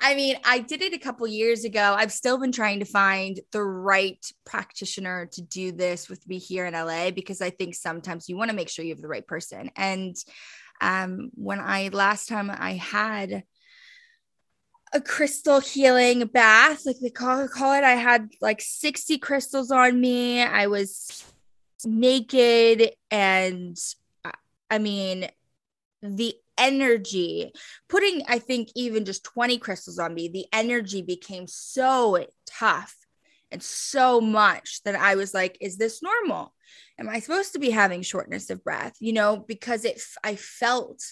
I 0.00 0.14
mean, 0.14 0.36
I 0.44 0.60
did 0.60 0.80
it 0.80 0.94
a 0.94 0.98
couple 0.98 1.26
years 1.26 1.64
ago. 1.64 1.94
I've 1.96 2.12
still 2.12 2.38
been 2.38 2.52
trying 2.52 2.80
to 2.80 2.86
find 2.86 3.38
the 3.52 3.62
right 3.62 4.24
practitioner 4.46 5.26
to 5.32 5.42
do 5.42 5.72
this 5.72 6.08
with 6.08 6.26
me 6.26 6.38
here 6.38 6.64
in 6.64 6.72
LA 6.72 7.10
because 7.10 7.42
I 7.42 7.50
think 7.50 7.74
sometimes 7.74 8.28
you 8.28 8.36
want 8.36 8.50
to 8.50 8.56
make 8.56 8.70
sure 8.70 8.84
you 8.84 8.94
have 8.94 9.02
the 9.02 9.08
right 9.08 9.26
person. 9.26 9.70
And 9.76 10.16
um, 10.80 11.30
when 11.34 11.60
I 11.60 11.90
last 11.92 12.28
time 12.28 12.50
I 12.50 12.74
had 12.74 13.44
a 14.92 15.00
crystal 15.00 15.60
healing 15.60 16.26
bath, 16.26 16.86
like 16.86 16.96
they 17.00 17.10
call, 17.10 17.46
call 17.48 17.74
it, 17.74 17.84
I 17.84 17.92
had 17.92 18.30
like 18.40 18.62
60 18.62 19.18
crystals 19.18 19.70
on 19.70 20.00
me. 20.00 20.42
I 20.42 20.66
was 20.66 21.24
naked 21.84 22.90
and 23.10 23.76
I 24.70 24.78
mean, 24.78 25.28
the 26.02 26.34
energy, 26.60 27.52
putting, 27.88 28.22
I 28.28 28.38
think, 28.38 28.68
even 28.76 29.04
just 29.04 29.24
20 29.24 29.58
crystals 29.58 29.98
on 29.98 30.14
me, 30.14 30.28
the 30.28 30.46
energy 30.52 31.02
became 31.02 31.46
so 31.48 32.24
tough 32.46 32.94
and 33.50 33.62
so 33.62 34.20
much 34.20 34.82
that 34.84 34.94
I 34.94 35.16
was 35.16 35.34
like, 35.34 35.56
is 35.60 35.76
this 35.76 36.02
normal? 36.02 36.54
Am 36.98 37.08
I 37.08 37.18
supposed 37.18 37.54
to 37.54 37.58
be 37.58 37.70
having 37.70 38.02
shortness 38.02 38.50
of 38.50 38.62
breath? 38.62 38.94
You 39.00 39.12
know, 39.12 39.36
because 39.48 39.84
it, 39.84 40.00
I 40.22 40.36
felt 40.36 41.02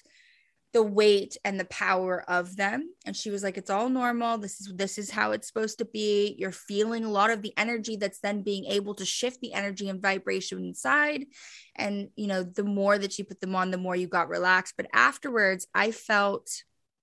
the 0.72 0.82
weight 0.82 1.36
and 1.44 1.58
the 1.58 1.64
power 1.66 2.22
of 2.28 2.56
them. 2.56 2.92
And 3.06 3.16
she 3.16 3.30
was 3.30 3.42
like 3.42 3.56
it's 3.56 3.70
all 3.70 3.88
normal. 3.88 4.36
This 4.38 4.60
is 4.60 4.72
this 4.74 4.98
is 4.98 5.10
how 5.10 5.32
it's 5.32 5.48
supposed 5.48 5.78
to 5.78 5.84
be. 5.86 6.34
You're 6.38 6.52
feeling 6.52 7.04
a 7.04 7.10
lot 7.10 7.30
of 7.30 7.40
the 7.42 7.54
energy 7.56 7.96
that's 7.96 8.20
then 8.20 8.42
being 8.42 8.66
able 8.66 8.94
to 8.96 9.04
shift 9.06 9.40
the 9.40 9.54
energy 9.54 9.88
and 9.88 10.02
vibration 10.02 10.58
inside. 10.58 11.24
And 11.74 12.08
you 12.16 12.26
know 12.26 12.42
the 12.42 12.64
more 12.64 12.98
that 12.98 13.18
you 13.18 13.24
put 13.24 13.40
them 13.40 13.56
on 13.56 13.70
the 13.70 13.78
more 13.78 13.96
you 13.96 14.08
got 14.08 14.28
relaxed. 14.28 14.74
But 14.76 14.88
afterwards 14.92 15.66
i 15.74 15.90
felt 15.90 16.50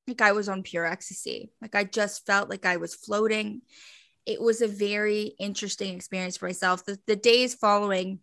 like 0.08 0.22
i 0.22 0.32
was 0.32 0.48
on 0.48 0.62
pure 0.62 0.86
ecstasy. 0.86 1.50
Like 1.62 1.74
i 1.74 1.84
just 1.84 2.26
felt 2.26 2.50
like 2.50 2.66
i 2.66 2.78
was 2.78 2.94
floating. 2.94 3.62
It 4.28 4.42
was 4.42 4.62
a 4.62 4.68
very 4.68 5.36
interesting 5.40 5.96
experience 5.96 6.38
for 6.38 6.48
myself. 6.48 6.84
The, 6.84 6.98
the 7.06 7.16
days 7.16 7.54
following 7.54 8.20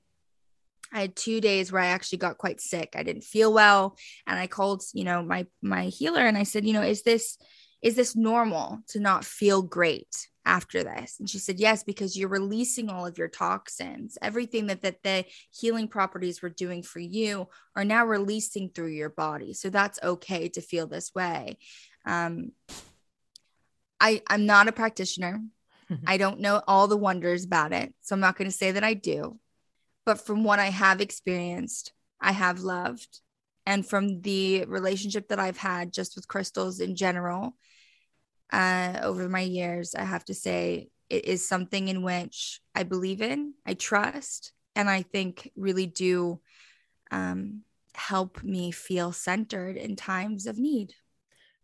I 0.92 1.00
had 1.00 1.16
two 1.16 1.40
days 1.40 1.72
where 1.72 1.82
I 1.82 1.86
actually 1.86 2.18
got 2.18 2.38
quite 2.38 2.60
sick. 2.60 2.94
I 2.96 3.02
didn't 3.02 3.24
feel 3.24 3.52
well. 3.52 3.96
And 4.26 4.38
I 4.38 4.46
called, 4.46 4.82
you 4.92 5.04
know, 5.04 5.22
my 5.22 5.46
my 5.62 5.86
healer 5.86 6.20
and 6.20 6.36
I 6.36 6.42
said, 6.42 6.66
you 6.66 6.72
know, 6.72 6.82
is 6.82 7.02
this 7.02 7.38
is 7.80 7.96
this 7.96 8.14
normal 8.14 8.78
to 8.88 9.00
not 9.00 9.24
feel 9.24 9.60
great 9.60 10.28
after 10.44 10.84
this? 10.84 11.16
And 11.18 11.28
she 11.28 11.38
said, 11.38 11.58
yes, 11.58 11.82
because 11.82 12.16
you're 12.16 12.28
releasing 12.28 12.88
all 12.88 13.06
of 13.06 13.18
your 13.18 13.28
toxins. 13.28 14.16
Everything 14.22 14.68
that, 14.68 14.82
that 14.82 15.02
the 15.02 15.24
healing 15.50 15.88
properties 15.88 16.40
were 16.40 16.48
doing 16.48 16.82
for 16.84 17.00
you 17.00 17.48
are 17.74 17.84
now 17.84 18.06
releasing 18.06 18.68
through 18.68 18.90
your 18.90 19.10
body. 19.10 19.52
So 19.52 19.68
that's 19.68 19.98
okay 20.00 20.48
to 20.50 20.60
feel 20.60 20.86
this 20.86 21.12
way. 21.12 21.58
Um, 22.06 22.52
I, 24.00 24.22
I'm 24.28 24.46
not 24.46 24.68
a 24.68 24.72
practitioner. 24.72 25.40
I 26.06 26.16
don't 26.18 26.40
know 26.40 26.62
all 26.68 26.86
the 26.86 26.96
wonders 26.96 27.44
about 27.44 27.72
it. 27.72 27.92
So 28.00 28.14
I'm 28.14 28.20
not 28.20 28.36
going 28.36 28.50
to 28.50 28.56
say 28.56 28.72
that 28.72 28.84
I 28.84 28.94
do 28.94 29.40
but 30.04 30.20
from 30.20 30.44
what 30.44 30.58
I 30.58 30.66
have 30.66 31.00
experienced, 31.00 31.92
I 32.20 32.32
have 32.32 32.60
loved. 32.60 33.20
And 33.66 33.86
from 33.86 34.22
the 34.22 34.64
relationship 34.64 35.28
that 35.28 35.38
I've 35.38 35.56
had 35.56 35.92
just 35.92 36.16
with 36.16 36.28
crystals 36.28 36.80
in 36.80 36.96
general 36.96 37.56
uh, 38.52 38.98
over 39.02 39.28
my 39.28 39.40
years, 39.40 39.94
I 39.94 40.04
have 40.04 40.24
to 40.26 40.34
say 40.34 40.88
it 41.08 41.26
is 41.26 41.46
something 41.46 41.88
in 41.88 42.02
which 42.02 42.60
I 42.74 42.82
believe 42.82 43.22
in, 43.22 43.54
I 43.66 43.74
trust, 43.74 44.52
and 44.74 44.88
I 44.88 45.02
think 45.02 45.50
really 45.54 45.86
do 45.86 46.40
um, 47.10 47.62
help 47.94 48.42
me 48.42 48.70
feel 48.70 49.12
centered 49.12 49.76
in 49.76 49.94
times 49.94 50.46
of 50.46 50.58
need. 50.58 50.94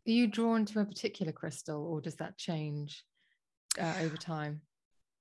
Are 0.06 0.10
you 0.10 0.26
drawn 0.26 0.64
to 0.66 0.80
a 0.80 0.84
particular 0.84 1.32
crystal 1.32 1.84
or 1.84 2.00
does 2.00 2.16
that 2.16 2.38
change 2.38 3.04
uh, 3.80 3.94
over 4.00 4.16
time? 4.16 4.60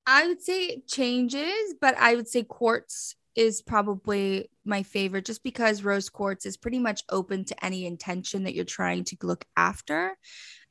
I 0.07 0.25
would 0.25 0.41
say 0.41 0.65
it 0.67 0.87
changes, 0.87 1.75
but 1.81 1.97
I 1.97 2.15
would 2.15 2.29
say 2.29 2.43
quartz 2.43 3.15
is 3.35 3.61
probably 3.61 4.49
my 4.65 4.81
favorite 4.81 5.25
just 5.25 5.43
because 5.43 5.83
rose 5.83 6.09
quartz 6.09 6.45
is 6.45 6.57
pretty 6.57 6.79
much 6.79 7.03
open 7.11 7.43
to 7.45 7.65
any 7.65 7.85
intention 7.85 8.45
that 8.45 8.55
you're 8.55 8.65
trying 8.65 9.03
to 9.03 9.17
look 9.21 9.45
after. 9.55 10.17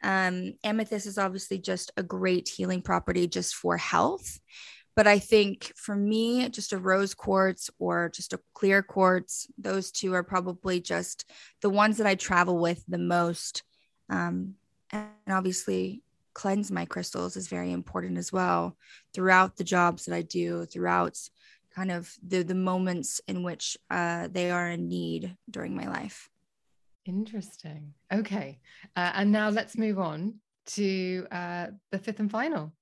Um, 0.03 0.55
amethyst 0.65 1.07
is 1.07 1.19
obviously 1.19 1.59
just 1.59 1.93
a 1.97 2.03
great 2.03 2.49
healing 2.49 2.81
property 2.81 3.29
just 3.29 3.55
for 3.55 3.77
health. 3.77 4.41
But 4.97 5.07
I 5.07 5.19
think 5.19 5.71
for 5.77 5.95
me, 5.95 6.49
just 6.49 6.73
a 6.73 6.79
rose 6.79 7.13
quartz 7.13 7.69
or 7.79 8.11
just 8.15 8.33
a 8.33 8.41
clear 8.55 8.83
quartz, 8.83 9.47
those 9.59 9.93
two 9.93 10.15
are 10.15 10.25
probably 10.25 10.81
just 10.81 11.31
the 11.61 11.69
ones 11.69 11.99
that 11.99 12.07
I 12.07 12.15
travel 12.15 12.59
with 12.59 12.83
the 12.89 12.99
most. 12.99 13.63
Um, 14.09 14.55
and 14.91 15.11
obviously, 15.29 16.03
cleanse 16.37 16.71
my 16.71 16.85
crystals 16.85 17.35
is 17.35 17.49
very 17.49 17.73
important 17.73 18.19
as 18.19 18.31
well 18.31 18.77
throughout 19.15 19.57
the 19.57 19.65
jobs 19.65 20.05
that 20.05 20.15
I 20.15 20.21
do, 20.21 20.67
throughout 20.67 21.17
kind 21.75 21.91
of 21.91 22.13
the 22.23 22.43
the 22.43 22.55
moments 22.55 23.23
in 23.27 23.43
which 23.43 23.79
uh, 23.91 24.29
they 24.31 24.51
are 24.51 24.69
in 24.69 24.87
need 24.87 25.35
during 25.51 25.75
my 25.75 25.89
life. 25.89 26.29
Interesting. 27.07 27.95
Okay, 28.13 28.59
uh, 28.95 29.13
and 29.15 29.33
now 29.33 29.49
let's 29.49 29.79
move 29.79 29.99
on 29.99 30.35
to 30.77 31.27
uh, 31.33 31.69
the 31.91 31.99
fifth 31.99 32.21
and 32.21 32.31
final 32.31 32.75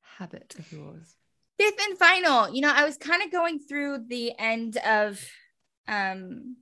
habit 0.00 0.54
of 0.58 0.72
yours. 0.72 1.14
Fifth 1.58 1.80
and 1.86 1.98
final. 1.98 2.48
You 2.48 2.62
know, 2.62 2.72
I 2.74 2.86
was 2.86 2.96
kind 2.96 3.22
of 3.22 3.30
going 3.30 3.58
through 3.58 4.06
the 4.08 4.32
end 4.38 4.78
of 4.78 5.22
um 5.86 6.56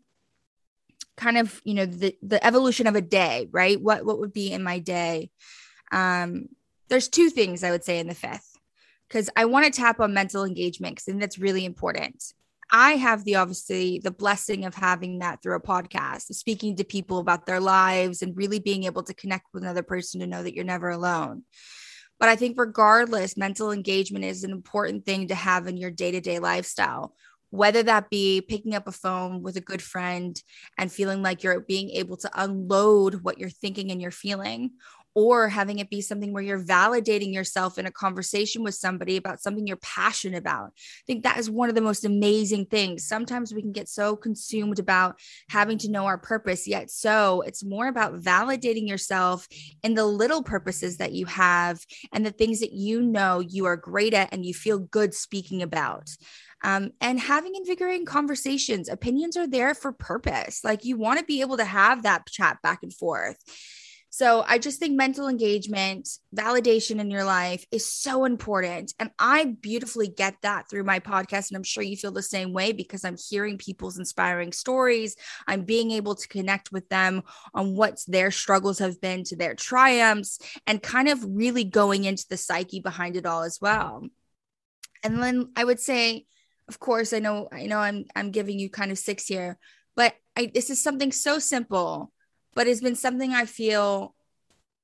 kind 1.16 1.38
of 1.38 1.60
you 1.64 1.74
know 1.74 1.86
the 1.86 2.16
the 2.22 2.44
evolution 2.44 2.86
of 2.88 2.96
a 2.96 3.02
day 3.02 3.46
right 3.52 3.78
what 3.80 4.06
what 4.06 4.18
would 4.18 4.32
be 4.32 4.50
in 4.50 4.62
my 4.62 4.78
day 4.78 5.30
um, 5.92 6.48
there's 6.88 7.08
two 7.08 7.30
things 7.30 7.62
I 7.62 7.70
would 7.70 7.84
say 7.84 7.98
in 7.98 8.08
the 8.08 8.14
fifth 8.14 8.58
because 9.08 9.30
I 9.36 9.44
want 9.44 9.66
to 9.66 9.80
tap 9.80 10.00
on 10.00 10.14
mental 10.14 10.44
engagement 10.44 10.96
because 10.96 11.08
I 11.08 11.12
think 11.12 11.20
that's 11.20 11.38
really 11.38 11.64
important. 11.64 12.22
I 12.72 12.92
have 12.92 13.24
the 13.24 13.36
obviously 13.36 13.98
the 13.98 14.12
blessing 14.12 14.64
of 14.64 14.74
having 14.74 15.18
that 15.18 15.42
through 15.42 15.56
a 15.56 15.60
podcast, 15.60 16.32
speaking 16.34 16.76
to 16.76 16.84
people 16.84 17.18
about 17.18 17.46
their 17.46 17.58
lives 17.58 18.22
and 18.22 18.36
really 18.36 18.60
being 18.60 18.84
able 18.84 19.02
to 19.02 19.14
connect 19.14 19.46
with 19.52 19.64
another 19.64 19.82
person 19.82 20.20
to 20.20 20.26
know 20.26 20.42
that 20.42 20.54
you're 20.54 20.64
never 20.64 20.90
alone. 20.90 21.42
But 22.20 22.28
I 22.28 22.36
think, 22.36 22.58
regardless, 22.58 23.36
mental 23.36 23.72
engagement 23.72 24.24
is 24.24 24.44
an 24.44 24.52
important 24.52 25.04
thing 25.04 25.28
to 25.28 25.34
have 25.34 25.66
in 25.66 25.78
your 25.78 25.90
day 25.90 26.12
to 26.12 26.20
day 26.20 26.38
lifestyle, 26.38 27.16
whether 27.48 27.82
that 27.82 28.10
be 28.10 28.40
picking 28.42 28.74
up 28.74 28.86
a 28.86 28.92
phone 28.92 29.42
with 29.42 29.56
a 29.56 29.60
good 29.60 29.82
friend 29.82 30.40
and 30.78 30.92
feeling 30.92 31.22
like 31.22 31.42
you're 31.42 31.60
being 31.60 31.90
able 31.90 32.18
to 32.18 32.30
unload 32.34 33.22
what 33.22 33.38
you're 33.38 33.48
thinking 33.48 33.90
and 33.90 34.00
you're 34.00 34.10
feeling, 34.12 34.72
or 35.14 35.48
having 35.48 35.78
it 35.78 35.90
be 35.90 36.00
something 36.00 36.32
where 36.32 36.42
you're 36.42 36.62
validating 36.62 37.32
yourself 37.32 37.78
in 37.78 37.86
a 37.86 37.90
conversation 37.90 38.62
with 38.62 38.74
somebody 38.74 39.16
about 39.16 39.40
something 39.40 39.66
you're 39.66 39.76
passionate 39.76 40.38
about. 40.38 40.68
I 40.76 41.04
think 41.06 41.24
that 41.24 41.38
is 41.38 41.50
one 41.50 41.68
of 41.68 41.74
the 41.74 41.80
most 41.80 42.04
amazing 42.04 42.66
things. 42.66 43.04
Sometimes 43.04 43.52
we 43.52 43.62
can 43.62 43.72
get 43.72 43.88
so 43.88 44.16
consumed 44.16 44.78
about 44.78 45.18
having 45.48 45.78
to 45.78 45.90
know 45.90 46.06
our 46.06 46.18
purpose, 46.18 46.68
yet 46.68 46.90
so 46.90 47.42
it's 47.42 47.64
more 47.64 47.88
about 47.88 48.20
validating 48.20 48.88
yourself 48.88 49.48
in 49.82 49.94
the 49.94 50.06
little 50.06 50.42
purposes 50.42 50.98
that 50.98 51.12
you 51.12 51.26
have 51.26 51.84
and 52.12 52.24
the 52.24 52.30
things 52.30 52.60
that 52.60 52.72
you 52.72 53.02
know 53.02 53.40
you 53.40 53.66
are 53.66 53.76
great 53.76 54.14
at 54.14 54.32
and 54.32 54.44
you 54.44 54.54
feel 54.54 54.78
good 54.78 55.14
speaking 55.14 55.62
about. 55.62 56.10
Um, 56.62 56.90
and 57.00 57.18
having 57.18 57.54
invigorating 57.54 58.04
conversations. 58.04 58.88
Opinions 58.88 59.36
are 59.36 59.46
there 59.46 59.74
for 59.74 59.92
purpose. 59.92 60.62
Like 60.62 60.84
you 60.84 60.98
want 60.98 61.18
to 61.18 61.24
be 61.24 61.40
able 61.40 61.56
to 61.56 61.64
have 61.64 62.02
that 62.02 62.26
chat 62.26 62.58
back 62.62 62.82
and 62.82 62.92
forth. 62.92 63.36
So 64.12 64.44
I 64.46 64.58
just 64.58 64.80
think 64.80 64.96
mental 64.96 65.28
engagement, 65.28 66.08
validation 66.36 66.98
in 66.98 67.12
your 67.12 67.22
life 67.22 67.64
is 67.70 67.90
so 67.90 68.24
important. 68.24 68.92
And 68.98 69.12
I 69.20 69.56
beautifully 69.60 70.08
get 70.08 70.34
that 70.42 70.68
through 70.68 70.82
my 70.82 70.98
podcast. 70.98 71.50
And 71.50 71.56
I'm 71.56 71.62
sure 71.62 71.84
you 71.84 71.96
feel 71.96 72.10
the 72.10 72.20
same 72.20 72.52
way 72.52 72.72
because 72.72 73.04
I'm 73.04 73.16
hearing 73.16 73.56
people's 73.56 73.98
inspiring 73.98 74.50
stories. 74.50 75.14
I'm 75.46 75.62
being 75.62 75.92
able 75.92 76.16
to 76.16 76.26
connect 76.26 76.72
with 76.72 76.88
them 76.88 77.22
on 77.54 77.76
what 77.76 78.00
their 78.08 78.32
struggles 78.32 78.80
have 78.80 79.00
been 79.00 79.22
to 79.24 79.36
their 79.36 79.54
triumphs 79.54 80.40
and 80.66 80.82
kind 80.82 81.08
of 81.08 81.24
really 81.24 81.62
going 81.62 82.04
into 82.04 82.26
the 82.28 82.36
psyche 82.36 82.80
behind 82.80 83.14
it 83.14 83.26
all 83.26 83.44
as 83.44 83.60
well. 83.60 84.02
And 85.04 85.22
then 85.22 85.52
I 85.54 85.62
would 85.62 85.78
say, 85.78 86.26
of 86.68 86.80
course, 86.80 87.12
I 87.12 87.20
know, 87.20 87.48
I 87.52 87.66
know 87.66 87.78
I'm 87.78 88.06
I'm 88.16 88.32
giving 88.32 88.58
you 88.58 88.70
kind 88.70 88.90
of 88.90 88.98
six 88.98 89.26
here, 89.26 89.56
but 89.94 90.14
I, 90.36 90.50
this 90.52 90.68
is 90.68 90.82
something 90.82 91.12
so 91.12 91.38
simple 91.38 92.12
but 92.54 92.66
it's 92.66 92.80
been 92.80 92.96
something 92.96 93.32
I 93.32 93.44
feel 93.44 94.14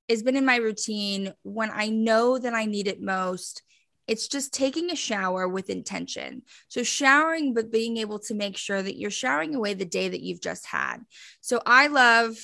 has 0.08 0.22
been 0.22 0.36
in 0.36 0.44
my 0.44 0.56
routine 0.56 1.32
when 1.42 1.70
I 1.72 1.88
know 1.88 2.38
that 2.38 2.54
I 2.54 2.64
need 2.64 2.86
it 2.86 3.02
most. 3.02 3.62
It's 4.06 4.28
just 4.28 4.54
taking 4.54 4.90
a 4.90 4.96
shower 4.96 5.48
with 5.48 5.68
intention. 5.68 6.42
So, 6.68 6.84
showering, 6.84 7.54
but 7.54 7.72
being 7.72 7.96
able 7.96 8.20
to 8.20 8.34
make 8.34 8.56
sure 8.56 8.80
that 8.80 8.96
you're 8.96 9.10
showering 9.10 9.54
away 9.54 9.74
the 9.74 9.84
day 9.84 10.08
that 10.08 10.22
you've 10.22 10.40
just 10.40 10.66
had. 10.66 10.98
So, 11.40 11.60
I 11.66 11.88
love 11.88 12.36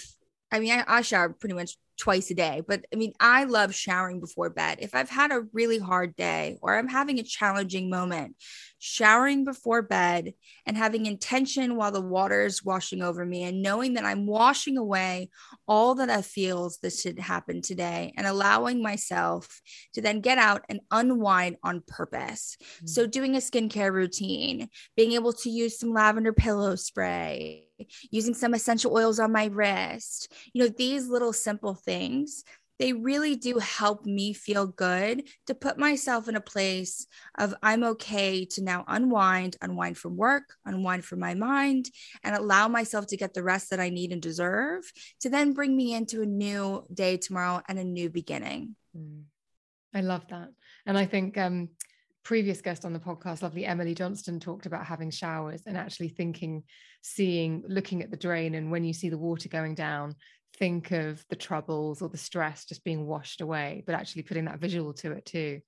I 0.53 0.61
mean, 0.61 0.73
I, 0.73 0.85
I 0.87 1.01
shower 1.01 1.31
pretty 1.31 1.55
much 1.55 1.77
twice 1.99 2.31
a 2.31 2.35
day, 2.35 2.63
but 2.67 2.85
I 2.93 2.97
mean, 2.97 3.13
I 3.21 3.45
love 3.45 3.75
showering 3.75 4.21
before 4.21 4.51
bed. 4.51 4.79
If 4.81 4.95
I've 4.95 5.09
had 5.09 5.31
a 5.31 5.45
really 5.53 5.79
hard 5.79 6.17
day 6.17 6.59
or 6.61 6.77
I'm 6.77 6.89
having 6.89 7.19
a 7.19 7.23
challenging 7.23 7.91
moment, 7.91 8.37
showering 8.79 9.45
before 9.45 9.83
bed 9.83 10.35
and 10.67 10.77
having 10.77 11.07
intention 11.07 11.77
while 11.77 11.93
the 11.93 12.01
water 12.01 12.45
is 12.45 12.65
washing 12.65 13.03
over 13.03 13.25
me 13.25 13.45
and 13.45 13.63
knowing 13.63 13.95
that 13.95 14.05
I'm 14.05 14.27
washing 14.27 14.77
away 14.77 15.31
all 15.69 15.95
that 15.97 16.11
I 16.11 16.23
feels 16.23 16.79
that 16.79 16.93
should 16.93 17.21
happen 17.21 17.63
today 17.63 18.13
and 18.17 18.27
allowing 18.27 18.83
myself 18.83 19.61
to 19.95 20.01
then 20.01 20.21
get 20.21 20.39
out 20.39 20.65
and 20.69 20.81
unwind 20.91 21.57
on 21.63 21.85
purpose. 21.87 22.57
Mm-hmm. 22.61 22.87
So, 22.89 23.07
doing 23.07 23.37
a 23.37 23.39
skincare 23.39 23.93
routine, 23.93 24.69
being 24.97 25.13
able 25.13 25.33
to 25.35 25.51
use 25.51 25.79
some 25.79 25.93
lavender 25.93 26.33
pillow 26.33 26.75
spray, 26.75 27.69
using 28.11 28.35
some 28.35 28.55
essential 28.55 28.95
oils 28.95 29.19
on 29.19 29.33
my 29.33 29.47
wrist, 29.47 30.33
you 30.53 30.63
know, 30.63 30.69
these 30.69 31.09
little 31.09 31.33
simple 31.33 31.75
things 31.75 32.45
they 32.83 32.93
really 32.93 33.37
do 33.37 33.59
help 33.59 34.07
me 34.07 34.33
feel 34.33 34.67
good 34.67 35.23
to 35.47 35.55
put 35.55 35.79
myself 35.79 36.29
in 36.29 36.35
a 36.35 36.41
place 36.41 37.07
of 37.39 37.55
I'm 37.63 37.85
okay 37.85 38.45
to 38.47 38.63
now 38.63 38.85
unwind, 38.89 39.57
unwind 39.63 39.99
from 39.99 40.17
work, 40.17 40.55
unwind 40.65 41.05
from 41.05 41.21
my 41.21 41.35
mind, 41.35 41.91
and 42.25 42.35
allow 42.35 42.67
myself 42.67 43.07
to 43.09 43.17
get 43.17 43.35
the 43.35 43.45
rest 43.45 43.71
that 43.71 43.79
I 43.79 43.91
need 43.91 44.11
and 44.11 44.21
deserve 44.21 44.83
to 45.21 45.31
then 45.31 45.53
bring 45.53 45.77
me 45.77 45.95
into 45.95 46.23
a 46.23 46.27
new 46.27 46.85
day 46.93 47.19
tomorrow 47.19 47.63
and 47.69 47.79
a 47.79 47.85
new 47.85 48.11
beginning. 48.11 48.75
Mm. 48.97 49.27
I 49.95 50.01
love 50.01 50.27
that. 50.31 50.49
And 50.85 50.99
I 50.99 51.07
think 51.07 51.39
um, 51.39 51.69
previous 52.25 52.61
guest 52.61 52.85
on 52.85 52.93
the 52.93 52.99
podcast, 52.99 53.43
lovely 53.43 53.67
Emily 53.67 53.95
Johnston, 53.95 54.41
talked 54.41 54.67
about 54.67 54.87
having 54.87 55.11
showers 55.11 55.63
and 55.67 55.77
actually 55.77 56.09
thinking, 56.09 56.63
seeing, 57.03 57.65
looking 57.67 58.03
at 58.03 58.11
the 58.11 58.17
drain, 58.17 58.55
and 58.55 58.71
when 58.71 58.85
you 58.85 58.93
see 58.93 59.09
the 59.09 59.19
water 59.19 59.49
going 59.49 59.75
down, 59.75 60.15
think 60.57 60.93
of 60.93 61.25
the 61.29 61.37
troubles 61.37 62.03
or 62.03 62.09
the 62.09 62.19
stress 62.19 62.65
just 62.65 62.85
being 62.85 63.07
washed 63.07 63.41
away, 63.41 63.83
but 63.87 63.95
actually 63.95 64.23
putting 64.23 64.45
that 64.45 64.61
visual 64.61 64.93
to 64.95 65.13
it 65.13 65.25
too. 65.25 65.61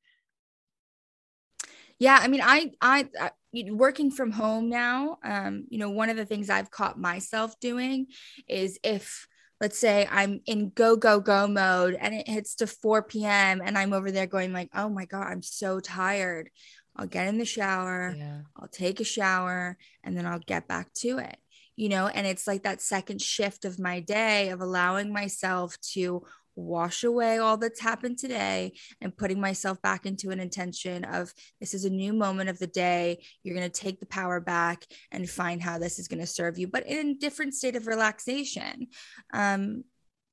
Yeah, 1.98 2.18
I 2.20 2.28
mean, 2.28 2.40
I, 2.42 2.72
I, 2.80 3.08
I 3.20 3.30
working 3.70 4.10
from 4.10 4.32
home 4.32 4.68
now. 4.68 5.18
Um, 5.24 5.64
you 5.68 5.78
know, 5.78 5.90
one 5.90 6.10
of 6.10 6.16
the 6.16 6.26
things 6.26 6.50
I've 6.50 6.70
caught 6.70 6.98
myself 6.98 7.58
doing 7.60 8.08
is 8.48 8.78
if 8.82 9.26
let's 9.64 9.78
say 9.78 10.06
I'm 10.10 10.42
in 10.44 10.72
go, 10.74 10.94
go, 10.94 11.20
go 11.20 11.46
mode 11.46 11.96
and 11.98 12.14
it 12.14 12.28
hits 12.28 12.56
to 12.56 12.66
4 12.66 13.02
p.m. 13.04 13.62
and 13.64 13.78
I'm 13.78 13.94
over 13.94 14.10
there 14.10 14.26
going 14.26 14.52
like, 14.52 14.68
oh 14.74 14.90
my 14.90 15.06
God, 15.06 15.26
I'm 15.26 15.40
so 15.40 15.80
tired. 15.80 16.50
I'll 16.94 17.06
get 17.06 17.28
in 17.28 17.38
the 17.38 17.46
shower, 17.46 18.14
yeah. 18.14 18.40
I'll 18.58 18.68
take 18.68 19.00
a 19.00 19.04
shower, 19.04 19.78
and 20.02 20.14
then 20.14 20.26
I'll 20.26 20.38
get 20.38 20.68
back 20.68 20.92
to 20.96 21.16
it. 21.16 21.38
You 21.76 21.88
know, 21.88 22.08
and 22.08 22.26
it's 22.26 22.46
like 22.46 22.64
that 22.64 22.82
second 22.82 23.22
shift 23.22 23.64
of 23.64 23.78
my 23.78 24.00
day 24.00 24.50
of 24.50 24.60
allowing 24.60 25.14
myself 25.14 25.78
to 25.94 26.24
wash 26.56 27.04
away 27.04 27.38
all 27.38 27.56
that's 27.56 27.80
happened 27.80 28.18
today 28.18 28.72
and 29.00 29.16
putting 29.16 29.40
myself 29.40 29.80
back 29.82 30.06
into 30.06 30.30
an 30.30 30.40
intention 30.40 31.04
of 31.04 31.32
this 31.60 31.74
is 31.74 31.84
a 31.84 31.90
new 31.90 32.12
moment 32.12 32.50
of 32.50 32.58
the 32.58 32.66
day. 32.66 33.24
You're 33.42 33.56
going 33.56 33.70
to 33.70 33.80
take 33.80 34.00
the 34.00 34.06
power 34.06 34.40
back 34.40 34.84
and 35.10 35.28
find 35.28 35.62
how 35.62 35.78
this 35.78 35.98
is 35.98 36.08
going 36.08 36.20
to 36.20 36.26
serve 36.26 36.58
you, 36.58 36.68
but 36.68 36.86
in 36.86 37.10
a 37.10 37.14
different 37.14 37.54
state 37.54 37.76
of 37.76 37.86
relaxation. 37.86 38.88
Um, 39.32 39.84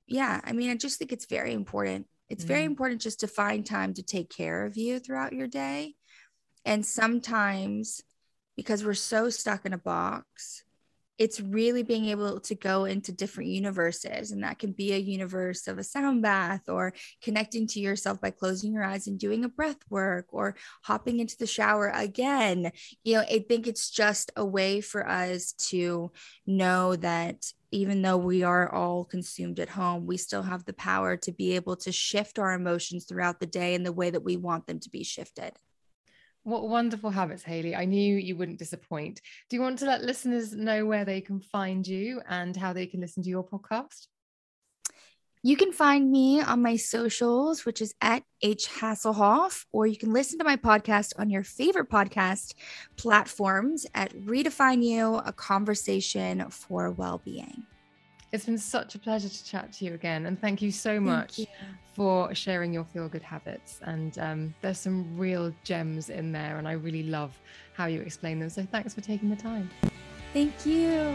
yeah, 0.08 0.42
I 0.44 0.54
mean, 0.54 0.70
I 0.70 0.76
just 0.76 1.00
think 1.00 1.12
it's 1.12 1.26
very 1.26 1.54
important. 1.54 2.08
It's 2.30 2.44
mm. 2.44 2.50
very 2.50 2.64
important 2.64 3.02
just 3.02 3.22
to 3.22 3.28
find 3.28 3.66
time 3.66 3.94
to 3.96 4.04
take 4.04 4.30
care 4.30 4.66
of 4.66 4.78
you 4.78 5.00
throughout 5.00 5.34
your 5.34 5.48
day. 5.48 5.96
And 6.66 6.86
sometimes, 6.86 8.02
because 8.56 8.86
we're 8.86 8.94
so 8.94 9.30
stuck 9.30 9.66
in 9.66 9.74
a 9.74 9.78
box, 9.78 10.64
it's 11.17 11.39
really 11.39 11.84
being 11.84 12.06
able 12.06 12.39
to 12.39 12.56
go 12.56 12.86
into 12.86 13.12
different 13.12 13.50
universes 13.50 14.32
and 14.32 14.43
that 14.43 14.60
can 14.60 14.71
be 14.71 14.93
a 14.93 14.97
universe 14.97 15.67
of 15.67 15.78
a 15.78 15.84
sound 15.84 16.21
bath 16.21 16.67
or 16.67 16.93
connecting 17.21 17.67
to 17.67 17.80
yourself 17.80 18.19
by 18.19 18.32
closing 18.32 18.74
your 18.74 18.84
eyes 18.84 19.08
and 19.08 19.19
doing 19.19 19.43
a 19.43 19.50
breath 19.50 19.80
work 19.89 20.26
or 20.30 20.56
hopping 20.84 21.19
into 21.19 21.38
the 21.38 21.47
shower 21.47 21.89
again 21.93 22.71
you 23.04 23.15
know 23.15 23.21
i 23.21 23.43
think 23.47 23.67
it's 23.67 23.89
just 23.91 24.32
a 24.36 24.45
way 24.45 24.82
for 24.82 25.08
us 25.08 25.54
to 25.54 26.12
know 26.47 26.95
that 26.95 27.45
even 27.71 28.02
though 28.02 28.17
we 28.17 28.43
are 28.43 28.71
all 28.74 29.06
consumed 29.06 29.60
at 29.60 29.69
home, 29.69 30.06
we 30.06 30.17
still 30.17 30.43
have 30.43 30.65
the 30.65 30.74
power 30.74 31.15
to 31.17 31.32
be 31.32 31.56
able 31.56 31.78
to 31.78 31.91
shift 31.91 32.38
our 32.38 32.54
emotions 32.54 33.06
throughout 33.06 33.39
the 33.39 33.45
day 33.45 33.74
in 33.74 33.84
the 33.84 33.93
way 33.93 34.10
that 34.10 34.24
we 34.24 34.36
want 34.36 34.67
them 34.67 34.80
to 34.80 34.89
be 34.89 35.04
shifted. 35.04 35.54
What 36.43 36.67
wonderful 36.67 37.12
habits, 37.12 37.43
Hayley. 37.43 37.75
I 37.75 37.86
knew 37.86 38.15
you 38.15 38.36
wouldn't 38.36 38.58
disappoint. 38.58 39.21
Do 39.49 39.56
you 39.56 39.62
want 39.62 39.80
to 39.80 39.86
let 39.86 40.04
listeners 40.04 40.54
know 40.54 40.86
where 40.86 41.06
they 41.06 41.21
can 41.21 41.39
find 41.39 41.86
you 41.86 42.21
and 42.27 42.58
how 42.58 42.73
they 42.73 42.88
can 42.88 42.99
listen 42.99 43.21
to 43.23 43.30
your 43.30 43.47
podcast? 43.47 44.08
You 45.43 45.56
can 45.56 45.71
find 45.71 46.12
me 46.12 46.39
on 46.41 46.62
my 46.62 46.75
socials, 46.75 47.65
which 47.65 47.82
is 47.82 47.95
at 48.01 48.23
H 48.43 48.67
Hasselhoff, 48.67 49.65
or 49.71 49.88
you 49.88 49.97
can 49.97 50.13
listen 50.13 50.38
to 50.38 50.45
my 50.45 50.56
podcast 50.56 51.13
on 51.17 51.30
your 51.32 51.43
favorite 51.43 51.89
podcast 51.89 52.54
platforms 52.95 53.86
at 53.95 54.13
Redefine 54.13 54.84
You, 54.84 55.15
a 55.15 55.34
conversation 55.34 56.47
for 56.49 56.91
well-being. 56.91 57.63
It's 58.32 58.46
been 58.46 58.58
such 58.58 58.96
a 58.96 59.00
pleasure 59.00 59.28
to 59.28 59.46
chat 59.46 59.74
to 59.74 59.86
you 59.86 59.94
again. 59.94 60.26
And 60.26 60.39
thank 60.39 60.62
you 60.62 60.72
so 60.72 61.02
much 61.02 61.39
you. 61.39 61.48
for 61.94 62.34
sharing 62.34 62.74
your 62.74 62.86
feel 62.86 63.10
good 63.10 63.24
habits. 63.24 63.82
And 63.84 64.17
um, 64.20 64.56
there's 64.62 64.80
some 64.80 65.17
real 65.17 65.54
gems 65.65 66.10
in 66.10 66.32
there. 66.32 66.58
And 66.58 66.65
I 66.65 66.74
really 66.74 67.04
love 67.04 67.38
how 67.74 67.88
you 67.88 68.00
explain 68.00 68.39
them. 68.39 68.50
So 68.50 68.65
thanks 68.72 68.94
for 68.94 69.02
taking 69.02 69.30
the 69.30 69.36
time. 69.36 69.70
Thank 70.32 70.65
you. 70.65 71.13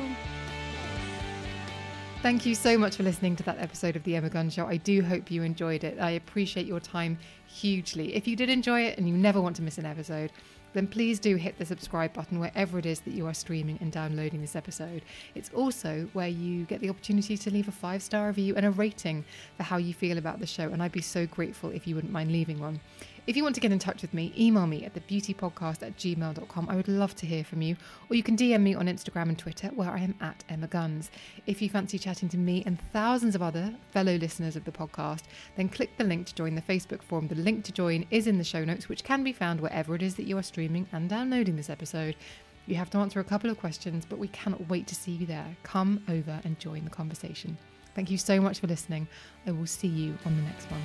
Thank 2.23 2.45
you 2.45 2.55
so 2.55 2.77
much 2.77 2.97
for 2.97 3.03
listening 3.03 3.37
to 3.37 3.43
that 3.45 3.59
episode 3.61 3.97
of 3.97 4.03
The 4.03 4.17
Emma 4.17 4.29
Guns 4.29 4.53
Show. 4.53 4.67
I 4.67 4.77
do 4.77 5.01
hope 5.01 5.31
you 5.31 5.43
enjoyed 5.43 5.85
it. 5.85 5.99
I 5.99 6.13
appreciate 6.13 6.67
your 6.67 6.81
time 6.81 7.19
hugely. 7.47 8.15
If 8.15 8.27
you 8.29 8.37
did 8.37 8.51
enjoy 8.51 8.83
it 8.83 8.99
and 8.99 9.09
you 9.09 9.17
never 9.17 9.41
want 9.41 9.57
to 9.57 9.63
miss 9.63 9.79
an 9.79 9.87
episode, 9.87 10.33
then 10.77 10.87
please 10.87 11.19
do 11.19 11.37
hit 11.37 11.57
the 11.57 11.65
subscribe 11.65 12.13
button 12.13 12.39
wherever 12.39 12.79
it 12.79 12.85
is 12.85 13.01
that 13.01 13.15
you 13.15 13.27
are 13.27 13.33
streaming 13.33 13.79
and 13.81 13.91
downloading 13.91 14.43
this 14.43 14.55
episode. 14.55 15.01
It's 15.35 15.51
also 15.55 16.07
where 16.13 16.29
you 16.29 16.67
get 16.67 16.83
the 16.83 16.91
opportunity 16.91 17.39
to 17.39 17.51
leave 17.51 17.67
a 17.67 17.73
five 17.73 18.03
star 18.03 18.27
review 18.27 18.55
and 18.57 18.67
a 18.67 18.71
rating 18.71 19.25
for 19.57 19.63
how 19.63 19.79
you 19.79 19.95
feel 19.95 20.19
about 20.19 20.39
the 20.39 20.47
show, 20.47 20.69
and 20.69 20.83
I'd 20.83 20.93
be 20.93 21.01
so 21.01 21.25
grateful 21.25 21.71
if 21.71 21.87
you 21.87 21.95
wouldn't 21.95 22.13
mind 22.13 22.31
leaving 22.31 22.59
one. 22.59 22.81
If 23.27 23.37
you 23.37 23.43
want 23.43 23.57
to 23.57 23.61
get 23.61 23.73
in 23.73 23.81
touch 23.81 24.03
with 24.03 24.15
me, 24.15 24.33
email 24.39 24.69
me 24.69 24.85
at 24.85 24.95
thebeautypodcast 24.95 25.83
at 25.83 25.97
gmail.com. 25.97 26.69
I 26.69 26.77
would 26.77 26.87
love 26.87 27.17
to 27.17 27.27
hear 27.27 27.43
from 27.43 27.61
you. 27.61 27.77
Or 28.09 28.15
you 28.15 28.23
can 28.23 28.37
DM 28.37 28.61
me 28.61 28.77
on 28.77 28.87
Instagram 28.87 29.29
and 29.29 29.37
Twitter, 29.37 29.67
where 29.75 29.91
I 29.91 29.99
am 29.99 30.15
at 30.21 30.45
Emma 30.49 30.69
Guns. 30.69 31.11
If 31.45 31.61
you 31.61 31.69
fancy 31.69 31.99
chatting 31.99 32.29
to 32.29 32.39
me 32.39 32.63
and 32.67 32.79
thousands 32.93 33.35
of 33.35 33.43
other 33.43 33.75
fellow 33.91 34.15
listeners 34.15 34.55
of 34.55 34.65
the 34.65 34.71
podcast, 34.71 35.25
then 35.57 35.69
click 35.69 35.91
the 35.99 36.05
link 36.05 36.29
to 36.29 36.35
join 36.37 36.55
the 36.55 36.63
Facebook 36.63 37.03
forum. 37.03 37.27
The 37.27 37.35
link 37.35 37.65
to 37.65 37.73
join 37.73 38.07
is 38.13 38.29
in 38.29 38.39
the 38.39 38.45
show 38.45 38.65
notes, 38.65 38.89
which 38.89 39.03
can 39.03 39.25
be 39.25 39.33
found 39.33 39.61
wherever 39.61 39.97
it 39.97 40.03
is 40.03 40.15
that 40.15 40.27
you 40.27 40.39
are 40.39 40.43
streaming 40.45 40.87
and 40.93 41.11
downloading 41.11 41.57
this 41.57 41.71
episode. 41.71 42.15
You 42.67 42.77
have 42.77 42.91
to 42.91 42.99
answer 42.99 43.19
a 43.19 43.25
couple 43.25 43.51
of 43.51 43.59
questions, 43.59 44.07
but 44.09 44.21
we 44.21 44.29
cannot 44.29 44.69
wait 44.69 44.87
to 44.87 44.95
see 44.95 45.11
you 45.11 45.27
there. 45.27 45.57
Come 45.65 46.01
over 46.09 46.41
and 46.45 46.61
join 46.61 46.85
the 46.85 46.91
conversation. 46.91 47.59
Thank 47.97 48.09
you 48.09 48.19
so 48.19 48.41
much 48.41 48.61
for 48.61 48.69
listening. 48.69 49.09
I 49.49 49.51
will 49.51 49.67
see 49.67 49.89
you 49.89 50.17
on 50.25 50.37
the 50.37 50.43
next 50.43 50.71
one. 50.71 50.83